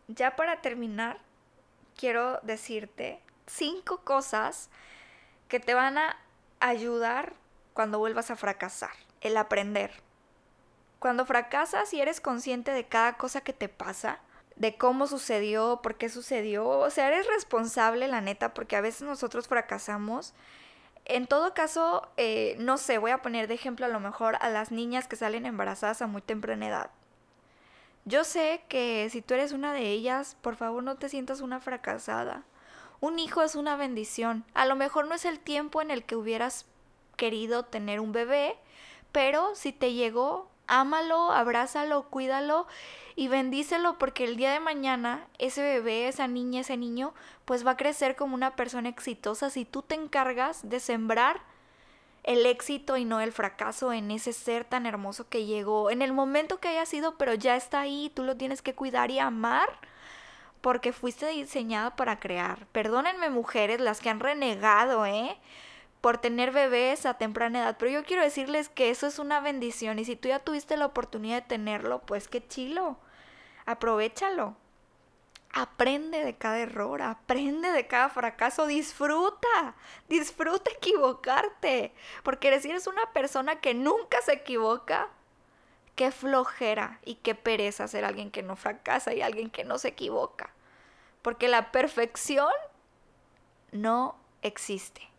Ya 0.07 0.35
para 0.35 0.61
terminar, 0.61 1.19
quiero 1.95 2.39
decirte 2.41 3.21
cinco 3.45 3.99
cosas 3.99 4.71
que 5.47 5.59
te 5.59 5.75
van 5.75 5.99
a 5.99 6.17
ayudar 6.59 7.33
cuando 7.73 7.99
vuelvas 7.99 8.31
a 8.31 8.35
fracasar. 8.35 8.93
El 9.21 9.37
aprender. 9.37 10.04
Cuando 11.05 11.27
fracasas 11.27 11.93
y 11.93 12.01
eres 12.01 12.19
consciente 12.19 12.71
de 12.71 12.85
cada 12.85 13.15
cosa 13.15 13.41
que 13.41 13.53
te 13.53 13.69
pasa, 13.69 14.17
de 14.55 14.75
cómo 14.75 15.05
sucedió, 15.05 15.79
por 15.83 15.99
qué 15.99 16.09
sucedió, 16.09 16.67
o 16.67 16.89
sea, 16.89 17.09
eres 17.09 17.27
responsable, 17.27 18.07
la 18.07 18.21
neta, 18.21 18.55
porque 18.55 18.75
a 18.75 18.81
veces 18.81 19.03
nosotros 19.03 19.47
fracasamos. 19.47 20.33
En 21.05 21.27
todo 21.27 21.53
caso, 21.53 22.09
eh, 22.17 22.55
no 22.57 22.79
sé, 22.79 22.97
voy 22.97 23.11
a 23.11 23.21
poner 23.21 23.47
de 23.47 23.53
ejemplo 23.53 23.85
a 23.85 23.89
lo 23.89 23.99
mejor 23.99 24.39
a 24.41 24.49
las 24.49 24.71
niñas 24.71 25.07
que 25.07 25.15
salen 25.15 25.45
embarazadas 25.45 26.01
a 26.01 26.07
muy 26.07 26.23
temprana 26.23 26.69
edad. 26.69 26.89
Yo 28.05 28.23
sé 28.23 28.63
que 28.67 29.07
si 29.11 29.21
tú 29.21 29.35
eres 29.35 29.51
una 29.51 29.73
de 29.73 29.91
ellas, 29.91 30.35
por 30.41 30.55
favor 30.55 30.81
no 30.81 30.95
te 30.95 31.07
sientas 31.07 31.39
una 31.39 31.59
fracasada. 31.59 32.45
Un 32.99 33.19
hijo 33.19 33.43
es 33.43 33.53
una 33.53 33.75
bendición. 33.75 34.43
A 34.55 34.65
lo 34.65 34.75
mejor 34.75 35.05
no 35.05 35.13
es 35.13 35.25
el 35.25 35.39
tiempo 35.39 35.83
en 35.83 35.91
el 35.91 36.03
que 36.03 36.15
hubieras 36.15 36.65
querido 37.15 37.61
tener 37.61 37.99
un 37.99 38.11
bebé, 38.11 38.57
pero 39.11 39.53
si 39.53 39.71
te 39.71 39.93
llegó, 39.93 40.49
ámalo, 40.67 41.31
abrázalo, 41.31 42.03
cuídalo 42.09 42.67
y 43.15 43.27
bendícelo 43.27 43.97
porque 43.97 44.25
el 44.25 44.35
día 44.35 44.51
de 44.51 44.59
mañana 44.59 45.25
ese 45.37 45.61
bebé, 45.61 46.07
esa 46.07 46.27
niña, 46.27 46.61
ese 46.61 46.77
niño, 46.77 47.13
pues 47.45 47.65
va 47.65 47.71
a 47.71 47.77
crecer 47.77 48.15
como 48.15 48.35
una 48.35 48.55
persona 48.55 48.89
exitosa 48.89 49.49
si 49.49 49.65
tú 49.65 49.81
te 49.81 49.95
encargas 49.95 50.69
de 50.69 50.79
sembrar 50.79 51.41
el 52.23 52.45
éxito 52.45 52.97
y 52.97 53.05
no 53.05 53.21
el 53.21 53.31
fracaso 53.31 53.93
en 53.93 54.09
ese 54.09 54.33
ser 54.33 54.65
tan 54.65 54.85
hermoso 54.85 55.29
que 55.29 55.45
llegó 55.45 55.91
en 55.91 56.01
el 56.01 56.11
momento 56.11 56.59
que 56.59 56.69
haya 56.69 56.85
sido, 56.85 57.17
pero 57.17 57.35
ya 57.35 57.55
está 57.55 57.81
ahí, 57.81 58.11
tú 58.15 58.23
lo 58.23 58.35
tienes 58.35 58.61
que 58.61 58.73
cuidar 58.73 59.11
y 59.11 59.19
amar 59.19 59.69
porque 60.61 60.91
fuiste 60.91 61.27
diseñada 61.27 61.95
para 61.95 62.19
crear. 62.19 62.65
Perdónenme 62.71 63.29
mujeres 63.29 63.79
las 63.79 64.01
que 64.01 64.09
han 64.09 64.19
renegado, 64.19 65.05
¿eh? 65.05 65.37
Por 66.05 66.19
tener 66.19 66.51
bebés 66.51 67.07
a 67.07 67.15
temprana 67.15 67.63
edad, 67.63 67.77
pero 67.79 67.89
yo 67.89 68.03
quiero 68.03 68.21
decirles 68.21 68.69
que 68.69 68.91
eso 68.91 69.07
es 69.07 69.17
una 69.17 69.39
bendición 69.39 69.97
y 69.97 70.05
si 70.05 70.15
tú 70.15 70.27
ya 70.27 70.37
tuviste 70.37 70.77
la 70.77 70.85
oportunidad 70.85 71.41
de 71.41 71.47
tenerlo, 71.47 71.97
pues 71.97 72.27
qué 72.27 72.47
chilo, 72.47 72.99
aprovechalo. 73.65 74.55
Aprende 75.51 76.23
de 76.23 76.35
cada 76.35 76.59
error, 76.59 77.01
aprende 77.01 77.71
de 77.71 77.87
cada 77.87 78.09
fracaso, 78.09 78.67
disfruta, 78.67 79.73
disfruta 80.07 80.69
equivocarte, 80.69 81.91
porque 82.21 82.61
si 82.61 82.69
eres 82.69 82.85
una 82.85 83.11
persona 83.11 83.59
que 83.59 83.73
nunca 83.73 84.21
se 84.21 84.33
equivoca, 84.33 85.09
qué 85.95 86.11
flojera 86.11 86.99
y 87.03 87.15
qué 87.15 87.33
pereza 87.33 87.87
ser 87.87 88.05
alguien 88.05 88.29
que 88.29 88.43
no 88.43 88.55
fracasa 88.55 89.15
y 89.15 89.23
alguien 89.23 89.49
que 89.49 89.63
no 89.63 89.79
se 89.79 89.87
equivoca, 89.87 90.51
porque 91.23 91.47
la 91.47 91.71
perfección 91.71 92.53
no 93.71 94.15
existe. 94.43 95.14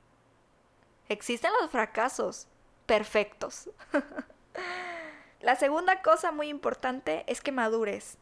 Existen 1.08 1.52
los 1.60 1.70
fracasos 1.70 2.48
perfectos. 2.86 3.70
La 5.40 5.56
segunda 5.56 6.02
cosa 6.02 6.32
muy 6.32 6.48
importante 6.48 7.24
es 7.26 7.40
que 7.40 7.52
madures. 7.52 8.18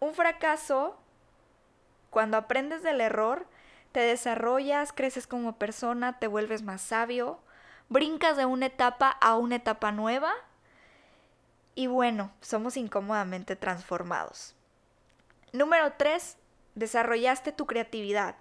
Un 0.00 0.14
fracaso, 0.14 0.98
cuando 2.10 2.36
aprendes 2.36 2.82
del 2.82 3.00
error, 3.00 3.46
te 3.92 4.00
desarrollas, 4.00 4.92
creces 4.92 5.26
como 5.26 5.56
persona, 5.56 6.18
te 6.18 6.26
vuelves 6.26 6.62
más 6.62 6.82
sabio, 6.82 7.40
brincas 7.88 8.36
de 8.36 8.46
una 8.46 8.66
etapa 8.66 9.10
a 9.10 9.36
una 9.36 9.56
etapa 9.56 9.92
nueva 9.92 10.32
y 11.74 11.86
bueno, 11.86 12.32
somos 12.40 12.76
incómodamente 12.76 13.54
transformados. 13.54 14.56
Número 15.52 15.92
3. 15.96 16.36
Desarrollaste 16.74 17.52
tu 17.52 17.66
creatividad. 17.66 18.34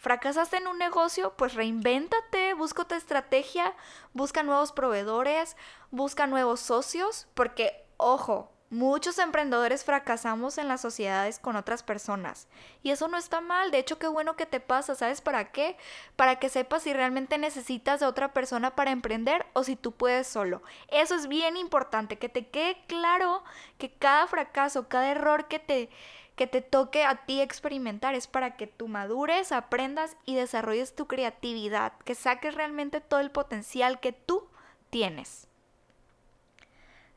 ¿Fracasaste 0.00 0.56
en 0.56 0.66
un 0.66 0.78
negocio? 0.78 1.34
Pues 1.36 1.52
reinvéntate, 1.52 2.54
busca 2.54 2.82
otra 2.82 2.96
estrategia, 2.96 3.74
busca 4.14 4.42
nuevos 4.42 4.72
proveedores, 4.72 5.58
busca 5.90 6.26
nuevos 6.26 6.60
socios, 6.60 7.28
porque, 7.34 7.84
ojo, 7.98 8.50
muchos 8.70 9.18
emprendedores 9.18 9.84
fracasamos 9.84 10.56
en 10.56 10.68
las 10.68 10.80
sociedades 10.80 11.38
con 11.38 11.54
otras 11.54 11.82
personas. 11.82 12.48
Y 12.82 12.92
eso 12.92 13.08
no 13.08 13.18
está 13.18 13.42
mal, 13.42 13.70
de 13.70 13.78
hecho 13.78 13.98
qué 13.98 14.08
bueno 14.08 14.36
que 14.36 14.46
te 14.46 14.58
pasa, 14.58 14.94
¿sabes 14.94 15.20
para 15.20 15.52
qué? 15.52 15.76
Para 16.16 16.36
que 16.36 16.48
sepas 16.48 16.84
si 16.84 16.94
realmente 16.94 17.36
necesitas 17.36 18.00
de 18.00 18.06
otra 18.06 18.32
persona 18.32 18.74
para 18.74 18.92
emprender 18.92 19.44
o 19.52 19.64
si 19.64 19.76
tú 19.76 19.92
puedes 19.92 20.26
solo. 20.26 20.62
Eso 20.88 21.14
es 21.14 21.28
bien 21.28 21.58
importante, 21.58 22.16
que 22.16 22.30
te 22.30 22.48
quede 22.48 22.82
claro 22.86 23.44
que 23.76 23.92
cada 23.92 24.26
fracaso, 24.26 24.88
cada 24.88 25.10
error 25.10 25.46
que 25.46 25.58
te 25.58 25.90
que 26.40 26.46
te 26.46 26.62
toque 26.62 27.04
a 27.04 27.26
ti 27.26 27.42
experimentar, 27.42 28.14
es 28.14 28.26
para 28.26 28.56
que 28.56 28.66
tú 28.66 28.88
madures, 28.88 29.52
aprendas 29.52 30.16
y 30.24 30.36
desarrolles 30.36 30.96
tu 30.96 31.06
creatividad, 31.06 31.92
que 32.06 32.14
saques 32.14 32.54
realmente 32.54 33.02
todo 33.02 33.20
el 33.20 33.30
potencial 33.30 34.00
que 34.00 34.12
tú 34.12 34.48
tienes. 34.88 35.48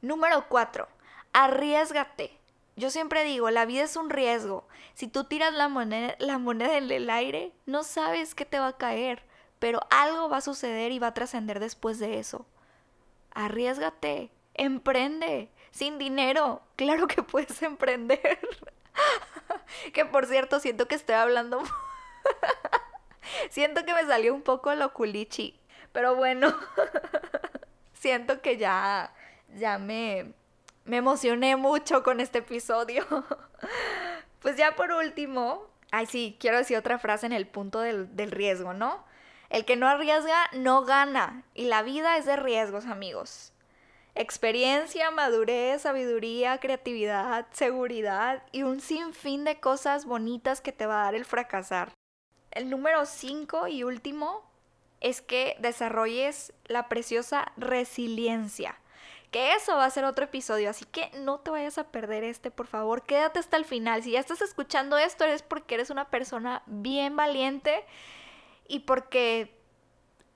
Número 0.02 0.50
4. 0.50 0.90
Arriesgate. 1.32 2.38
Yo 2.76 2.90
siempre 2.90 3.24
digo, 3.24 3.50
la 3.50 3.64
vida 3.64 3.84
es 3.84 3.96
un 3.96 4.10
riesgo. 4.10 4.68
Si 4.94 5.08
tú 5.08 5.24
tiras 5.24 5.54
la 5.54 5.70
moneda, 5.70 6.18
la 6.20 6.38
moneda 6.38 6.78
en 6.78 6.92
el 6.92 7.10
aire, 7.10 7.54
no 7.66 7.84
sabes 7.84 8.36
qué 8.36 8.44
te 8.44 8.60
va 8.60 8.68
a 8.68 8.78
caer, 8.78 9.24
pero 9.60 9.80
algo 9.90 10.28
va 10.28 10.40
a 10.40 10.42
suceder 10.42 10.92
y 10.92 11.00
va 11.00 11.08
a 11.08 11.14
trascender 11.14 11.62
después 11.62 11.98
de 11.98 12.20
eso. 12.20 12.46
Arriesgate, 13.32 14.32
emprende, 14.54 15.50
sin 15.72 15.98
dinero, 15.98 16.62
claro 16.76 17.08
que 17.08 17.24
puedes 17.24 17.62
emprender. 17.62 18.38
Que 19.94 20.06
por 20.06 20.26
cierto, 20.26 20.60
siento 20.60 20.88
que 20.88 20.96
estoy 20.96 21.16
hablando. 21.16 21.62
siento 23.50 23.86
que 23.86 23.94
me 23.94 24.06
salió 24.06 24.34
un 24.34 24.42
poco 24.42 24.74
lo 24.76 24.94
culichi. 24.94 25.60
Pero 25.92 26.16
bueno, 26.16 26.56
siento 27.94 28.42
que 28.42 28.58
ya, 28.58 29.14
ya 29.56 29.78
me, 29.78 30.34
me 30.86 30.98
emocioné 30.98 31.56
mucho 31.56 32.04
con 32.04 32.20
este 32.20 32.40
episodio. 32.40 33.06
pues 34.42 34.58
ya 34.58 34.76
por 34.76 34.92
último, 34.92 35.68
ay 35.92 36.06
sí, 36.06 36.38
quiero 36.40 36.58
decir 36.58 36.78
otra 36.78 36.98
frase 37.00 37.26
en 37.26 37.34
el 37.34 37.48
punto 37.48 37.80
del, 37.82 38.16
del 38.16 38.32
riesgo, 38.32 38.74
¿no? 38.74 39.06
El 39.50 39.66
que 39.66 39.76
no 39.76 39.88
arriesga 39.88 40.50
no 40.54 40.84
gana. 40.84 41.44
Y 41.54 41.66
la 41.66 41.84
vida 41.84 42.18
es 42.18 42.26
de 42.26 42.36
riesgos, 42.36 42.86
amigos 42.88 43.54
experiencia, 44.16 45.10
madurez, 45.12 45.82
sabiduría, 45.82 46.60
creatividad, 46.60 47.48
seguridad 47.52 48.44
y 48.52 48.64
un 48.64 48.80
sinfín 48.80 49.44
de 49.44 49.60
cosas 49.60 50.06
bonitas 50.06 50.62
que 50.62 50.72
te 50.72 50.86
va 50.86 51.02
a 51.02 51.06
dar 51.06 51.16
el 51.16 51.26
fracasar. 51.26 51.92
El 52.52 52.70
número 52.70 53.06
5 53.06 53.68
y 53.68 53.84
último 53.84 54.44
es 55.02 55.22
que 55.22 55.58
desarrolles 55.60 56.54
la 56.66 56.88
preciosa 56.88 57.52
resiliencia. 57.58 58.78
Que 59.32 59.54
eso 59.54 59.76
va 59.76 59.86
a 59.86 59.90
ser 59.90 60.06
otro 60.06 60.26
episodio, 60.26 60.70
así 60.70 60.86
que 60.86 61.10
no 61.16 61.40
te 61.40 61.50
vayas 61.50 61.80
a 61.80 61.88
perder 61.88 62.24
este, 62.24 62.52
por 62.52 62.68
favor, 62.68 63.02
quédate 63.02 63.40
hasta 63.40 63.58
el 63.58 63.66
final. 63.66 64.04
Si 64.04 64.12
ya 64.12 64.20
estás 64.20 64.42
escuchando 64.42 64.98
esto, 65.00 65.26
es 65.26 65.42
porque 65.42 65.74
eres 65.74 65.90
una 65.90 66.10
persona 66.12 66.62
bien 66.68 67.16
valiente 67.16 67.84
y 68.68 68.82
porque 68.82 69.63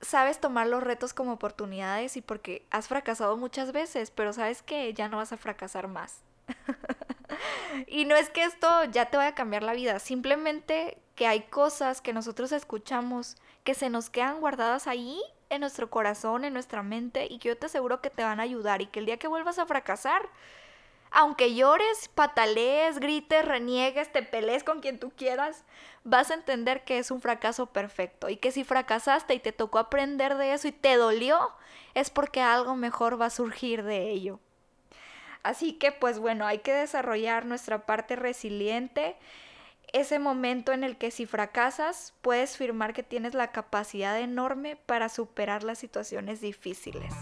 sabes 0.00 0.40
tomar 0.40 0.66
los 0.66 0.82
retos 0.82 1.12
como 1.14 1.32
oportunidades 1.32 2.16
y 2.16 2.22
porque 2.22 2.66
has 2.70 2.88
fracasado 2.88 3.36
muchas 3.36 3.72
veces, 3.72 4.10
pero 4.10 4.32
sabes 4.32 4.62
que 4.62 4.92
ya 4.94 5.08
no 5.08 5.18
vas 5.18 5.32
a 5.32 5.36
fracasar 5.36 5.88
más. 5.88 6.20
y 7.86 8.04
no 8.04 8.14
es 8.16 8.30
que 8.30 8.44
esto 8.44 8.84
ya 8.84 9.10
te 9.10 9.16
vaya 9.16 9.30
a 9.30 9.34
cambiar 9.34 9.62
la 9.62 9.74
vida, 9.74 9.98
simplemente 9.98 10.98
que 11.14 11.26
hay 11.26 11.42
cosas 11.42 12.00
que 12.00 12.12
nosotros 12.12 12.52
escuchamos 12.52 13.36
que 13.64 13.74
se 13.74 13.90
nos 13.90 14.08
quedan 14.08 14.40
guardadas 14.40 14.86
ahí 14.86 15.20
en 15.50 15.60
nuestro 15.60 15.90
corazón, 15.90 16.44
en 16.44 16.52
nuestra 16.52 16.82
mente 16.82 17.26
y 17.28 17.38
que 17.38 17.48
yo 17.48 17.58
te 17.58 17.66
aseguro 17.66 18.00
que 18.00 18.10
te 18.10 18.22
van 18.22 18.40
a 18.40 18.44
ayudar 18.44 18.82
y 18.82 18.86
que 18.86 19.00
el 19.00 19.06
día 19.06 19.18
que 19.18 19.28
vuelvas 19.28 19.58
a 19.58 19.66
fracasar, 19.66 20.22
aunque 21.10 21.54
llores, 21.54 22.08
patalees, 22.14 22.98
grites, 22.98 23.44
reniegues, 23.44 24.12
te 24.12 24.22
pelees 24.22 24.64
con 24.64 24.80
quien 24.80 24.98
tú 24.98 25.10
quieras, 25.10 25.64
vas 26.04 26.30
a 26.30 26.34
entender 26.34 26.84
que 26.84 26.98
es 26.98 27.10
un 27.10 27.20
fracaso 27.20 27.66
perfecto 27.66 28.28
y 28.28 28.36
que 28.36 28.52
si 28.52 28.64
fracasaste 28.64 29.34
y 29.34 29.40
te 29.40 29.52
tocó 29.52 29.78
aprender 29.78 30.36
de 30.36 30.52
eso 30.52 30.68
y 30.68 30.72
te 30.72 30.96
dolió, 30.96 31.52
es 31.94 32.10
porque 32.10 32.40
algo 32.40 32.76
mejor 32.76 33.20
va 33.20 33.26
a 33.26 33.30
surgir 33.30 33.82
de 33.82 34.10
ello. 34.10 34.40
Así 35.42 35.72
que 35.72 35.92
pues 35.92 36.18
bueno, 36.18 36.46
hay 36.46 36.58
que 36.58 36.72
desarrollar 36.72 37.46
nuestra 37.46 37.86
parte 37.86 38.16
resiliente, 38.16 39.16
ese 39.92 40.18
momento 40.18 40.72
en 40.72 40.84
el 40.84 40.98
que 40.98 41.10
si 41.10 41.24
fracasas 41.24 42.12
puedes 42.20 42.56
firmar 42.56 42.92
que 42.92 43.02
tienes 43.02 43.34
la 43.34 43.52
capacidad 43.52 44.18
enorme 44.20 44.76
para 44.76 45.08
superar 45.08 45.62
las 45.62 45.78
situaciones 45.78 46.42
difíciles. 46.42 47.14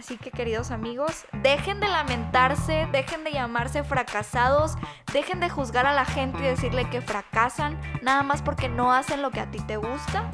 Así 0.00 0.16
que 0.16 0.30
queridos 0.30 0.70
amigos, 0.70 1.26
dejen 1.42 1.78
de 1.78 1.86
lamentarse, 1.86 2.88
dejen 2.90 3.22
de 3.22 3.32
llamarse 3.32 3.84
fracasados, 3.84 4.76
dejen 5.12 5.40
de 5.40 5.50
juzgar 5.50 5.84
a 5.84 5.92
la 5.92 6.06
gente 6.06 6.38
y 6.38 6.46
decirle 6.46 6.88
que 6.88 7.02
fracasan 7.02 7.78
nada 8.00 8.22
más 8.22 8.40
porque 8.40 8.70
no 8.70 8.94
hacen 8.94 9.20
lo 9.20 9.30
que 9.30 9.40
a 9.40 9.50
ti 9.50 9.58
te 9.58 9.76
gusta. 9.76 10.24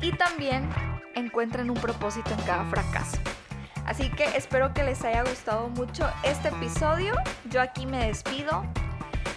Y 0.00 0.10
también 0.14 0.68
encuentren 1.14 1.70
un 1.70 1.76
propósito 1.76 2.32
en 2.32 2.40
cada 2.40 2.64
fracaso. 2.64 3.18
Así 3.86 4.10
que 4.10 4.24
espero 4.36 4.74
que 4.74 4.82
les 4.82 5.04
haya 5.04 5.22
gustado 5.22 5.68
mucho 5.68 6.10
este 6.24 6.48
episodio. 6.48 7.14
Yo 7.44 7.62
aquí 7.62 7.86
me 7.86 8.08
despido. 8.08 8.64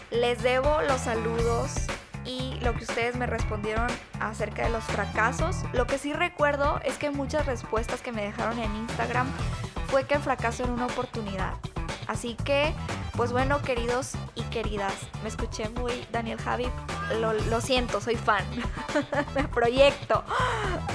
Les 0.10 0.42
debo 0.42 0.82
los 0.82 1.02
saludos 1.02 1.86
y 2.32 2.60
lo 2.62 2.74
que 2.74 2.84
ustedes 2.84 3.16
me 3.16 3.26
respondieron 3.26 3.88
acerca 4.20 4.64
de 4.64 4.70
los 4.70 4.84
fracasos. 4.86 5.58
Lo 5.74 5.86
que 5.88 5.98
sí 5.98 6.14
recuerdo 6.14 6.80
es 6.86 6.98
que 6.98 7.12
muchas 7.12 7.46
respuestas 7.46 8.02
que 8.02 8.12
me 8.12 8.24
dejaron 8.24 8.58
en 8.60 8.74
Instagram 8.76 9.28
fue 9.88 10.06
que 10.06 10.16
el 10.16 10.22
fracaso 10.22 10.64
era 10.64 10.72
una 10.72 10.86
oportunidad. 10.86 11.54
Así 12.08 12.36
que, 12.44 12.74
pues 13.16 13.32
bueno, 13.32 13.62
queridos 13.62 14.14
y 14.36 14.44
queridas, 14.44 14.94
me 15.24 15.30
escuché 15.30 15.70
muy 15.70 16.06
Daniel 16.12 16.40
Javi. 16.40 16.68
Lo, 17.20 17.60
siento, 17.60 18.00
soy 18.00 18.16
fan. 18.16 18.46
Me 19.36 19.44
proyecto. 19.46 20.24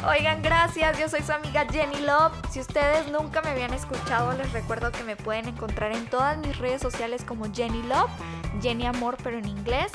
Oigan, 0.08 0.40
gracias. 0.42 0.98
Yo 0.98 1.08
soy 1.08 1.22
su 1.22 1.32
amiga 1.32 1.66
Jenny 1.70 2.00
Love. 2.00 2.32
Si 2.50 2.60
ustedes 2.60 3.10
nunca 3.10 3.42
me 3.42 3.50
habían 3.50 3.74
escuchado, 3.74 4.32
les 4.32 4.50
recuerdo 4.52 4.90
que 4.92 5.04
me 5.04 5.16
pueden 5.16 5.48
encontrar 5.48 5.92
en 5.92 6.06
todas 6.06 6.38
mis 6.38 6.56
redes 6.56 6.80
sociales 6.80 7.22
como 7.22 7.52
Jenny 7.52 7.82
Love, 7.82 8.10
Jenny 8.62 8.86
Amor, 8.86 9.18
pero 9.22 9.36
en 9.36 9.46
inglés. 9.46 9.92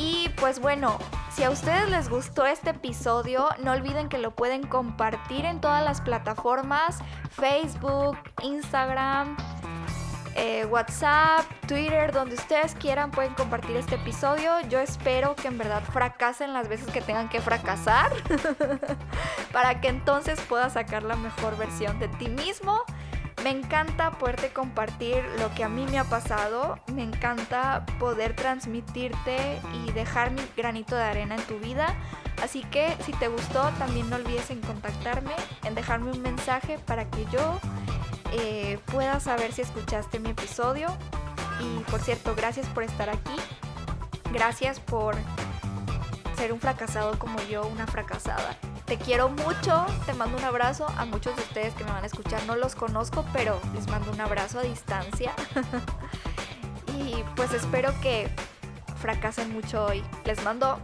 Y 0.00 0.30
pues 0.36 0.60
bueno, 0.60 0.96
si 1.30 1.44
a 1.44 1.50
ustedes 1.50 1.90
les 1.90 2.08
gustó 2.08 2.46
este 2.46 2.70
episodio, 2.70 3.50
no 3.62 3.72
olviden 3.72 4.08
que 4.08 4.16
lo 4.16 4.30
pueden 4.30 4.62
compartir 4.62 5.44
en 5.44 5.60
todas 5.60 5.84
las 5.84 6.00
plataformas, 6.00 7.00
Facebook, 7.32 8.16
Instagram, 8.42 9.36
eh, 10.36 10.64
WhatsApp, 10.64 11.44
Twitter, 11.68 12.12
donde 12.12 12.36
ustedes 12.36 12.74
quieran 12.76 13.10
pueden 13.10 13.34
compartir 13.34 13.76
este 13.76 13.96
episodio. 13.96 14.52
Yo 14.70 14.80
espero 14.80 15.36
que 15.36 15.48
en 15.48 15.58
verdad 15.58 15.82
fracasen 15.92 16.54
las 16.54 16.66
veces 16.66 16.90
que 16.90 17.02
tengan 17.02 17.28
que 17.28 17.42
fracasar 17.42 18.10
para 19.52 19.82
que 19.82 19.88
entonces 19.88 20.40
puedas 20.48 20.72
sacar 20.72 21.02
la 21.02 21.16
mejor 21.16 21.58
versión 21.58 21.98
de 21.98 22.08
ti 22.08 22.28
mismo 22.28 22.84
me 23.42 23.50
encanta 23.50 24.12
poderte 24.12 24.52
compartir 24.52 25.24
lo 25.38 25.52
que 25.54 25.64
a 25.64 25.68
mí 25.68 25.86
me 25.90 25.98
ha 25.98 26.04
pasado, 26.04 26.78
me 26.92 27.02
encanta 27.02 27.84
poder 27.98 28.36
transmitirte 28.36 29.60
y 29.72 29.92
dejar 29.92 30.30
mi 30.30 30.42
granito 30.56 30.94
de 30.96 31.02
arena 31.02 31.36
en 31.36 31.42
tu 31.42 31.58
vida. 31.58 31.94
Así 32.42 32.62
que 32.64 32.94
si 33.04 33.12
te 33.12 33.28
gustó, 33.28 33.62
también 33.78 34.10
no 34.10 34.16
olvides 34.16 34.50
en 34.50 34.60
contactarme, 34.60 35.32
en 35.64 35.74
dejarme 35.74 36.10
un 36.10 36.22
mensaje 36.22 36.78
para 36.78 37.08
que 37.10 37.24
yo 37.26 37.58
eh, 38.32 38.78
pueda 38.86 39.20
saber 39.20 39.52
si 39.52 39.62
escuchaste 39.62 40.18
mi 40.18 40.30
episodio. 40.30 40.88
Y 41.60 41.80
por 41.90 42.00
cierto, 42.00 42.34
gracias 42.34 42.66
por 42.68 42.82
estar 42.82 43.10
aquí. 43.10 43.36
Gracias 44.32 44.80
por 44.80 45.16
ser 46.36 46.52
un 46.52 46.60
fracasado 46.60 47.18
como 47.18 47.38
yo, 47.42 47.66
una 47.66 47.86
fracasada. 47.86 48.56
Te 48.90 48.98
quiero 48.98 49.28
mucho, 49.28 49.86
te 50.04 50.14
mando 50.14 50.36
un 50.36 50.42
abrazo 50.42 50.84
a 50.98 51.04
muchos 51.04 51.36
de 51.36 51.42
ustedes 51.42 51.72
que 51.74 51.84
me 51.84 51.92
van 51.92 52.02
a 52.02 52.06
escuchar. 52.08 52.44
No 52.46 52.56
los 52.56 52.74
conozco, 52.74 53.24
pero 53.32 53.60
les 53.72 53.86
mando 53.86 54.10
un 54.10 54.20
abrazo 54.20 54.58
a 54.58 54.62
distancia. 54.62 55.32
y 56.98 57.22
pues 57.36 57.52
espero 57.52 57.94
que 58.00 58.28
fracasen 58.96 59.52
mucho 59.52 59.84
hoy. 59.84 60.02
Les 60.24 60.42
mando 60.42 60.80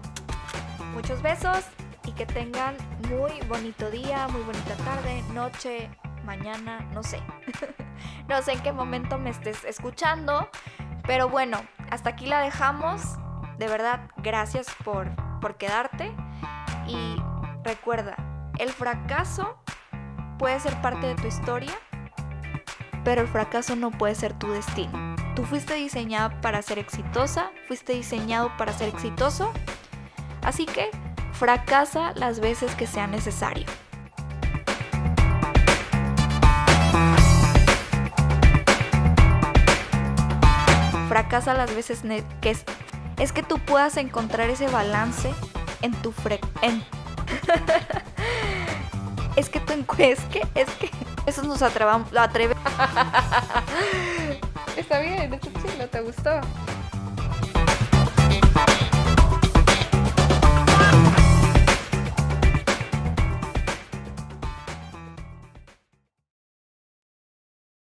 muchos 0.94 1.20
besos 1.20 1.64
y 2.04 2.12
que 2.12 2.26
tengan 2.26 2.76
muy 3.08 3.32
bonito 3.48 3.90
día, 3.90 4.28
muy 4.28 4.42
bonita 4.42 4.76
tarde, 4.84 5.24
noche, 5.32 5.90
mañana, 6.24 6.88
no 6.92 7.02
sé. 7.02 7.20
no 8.28 8.40
sé 8.40 8.52
en 8.52 8.62
qué 8.62 8.70
momento 8.70 9.18
me 9.18 9.30
estés 9.30 9.64
escuchando, 9.64 10.48
pero 11.08 11.28
bueno, 11.28 11.60
hasta 11.90 12.10
aquí 12.10 12.26
la 12.26 12.40
dejamos. 12.40 13.02
De 13.58 13.66
verdad, 13.66 14.08
gracias 14.18 14.68
por, 14.84 15.10
por 15.40 15.56
quedarte 15.56 16.14
y 16.86 17.16
Recuerda, 17.66 18.14
el 18.60 18.70
fracaso 18.70 19.58
puede 20.38 20.60
ser 20.60 20.80
parte 20.82 21.08
de 21.08 21.16
tu 21.16 21.26
historia, 21.26 21.72
pero 23.02 23.22
el 23.22 23.26
fracaso 23.26 23.74
no 23.74 23.90
puede 23.90 24.14
ser 24.14 24.34
tu 24.34 24.48
destino. 24.52 25.16
Tú 25.34 25.42
fuiste 25.42 25.74
diseñada 25.74 26.40
para 26.40 26.62
ser 26.62 26.78
exitosa, 26.78 27.50
fuiste 27.66 27.94
diseñado 27.94 28.56
para 28.56 28.72
ser 28.72 28.90
exitoso, 28.90 29.52
así 30.44 30.64
que 30.64 30.92
fracasa 31.32 32.12
las 32.14 32.38
veces 32.38 32.72
que 32.76 32.86
sea 32.86 33.08
necesario. 33.08 33.66
Fracasa 41.08 41.52
las 41.52 41.74
veces 41.74 42.02
que 42.40 42.50
es, 42.50 42.64
es 43.18 43.32
que 43.32 43.42
tú 43.42 43.58
puedas 43.58 43.96
encontrar 43.96 44.50
ese 44.50 44.68
balance 44.68 45.34
en 45.82 45.90
tu, 45.94 46.12
fre 46.12 46.38
en 46.62 46.84
es 49.36 49.48
que 49.48 49.60
tú 49.60 49.72
es 50.12 50.20
que, 50.24 50.46
es 50.54 50.68
que. 50.72 50.90
Eso 51.26 51.42
nos 51.42 51.62
atreve. 51.62 52.54
Está 54.76 55.00
bien, 55.00 55.38
¿no 55.78 55.86
¿te 55.88 56.00
gustó? 56.00 56.40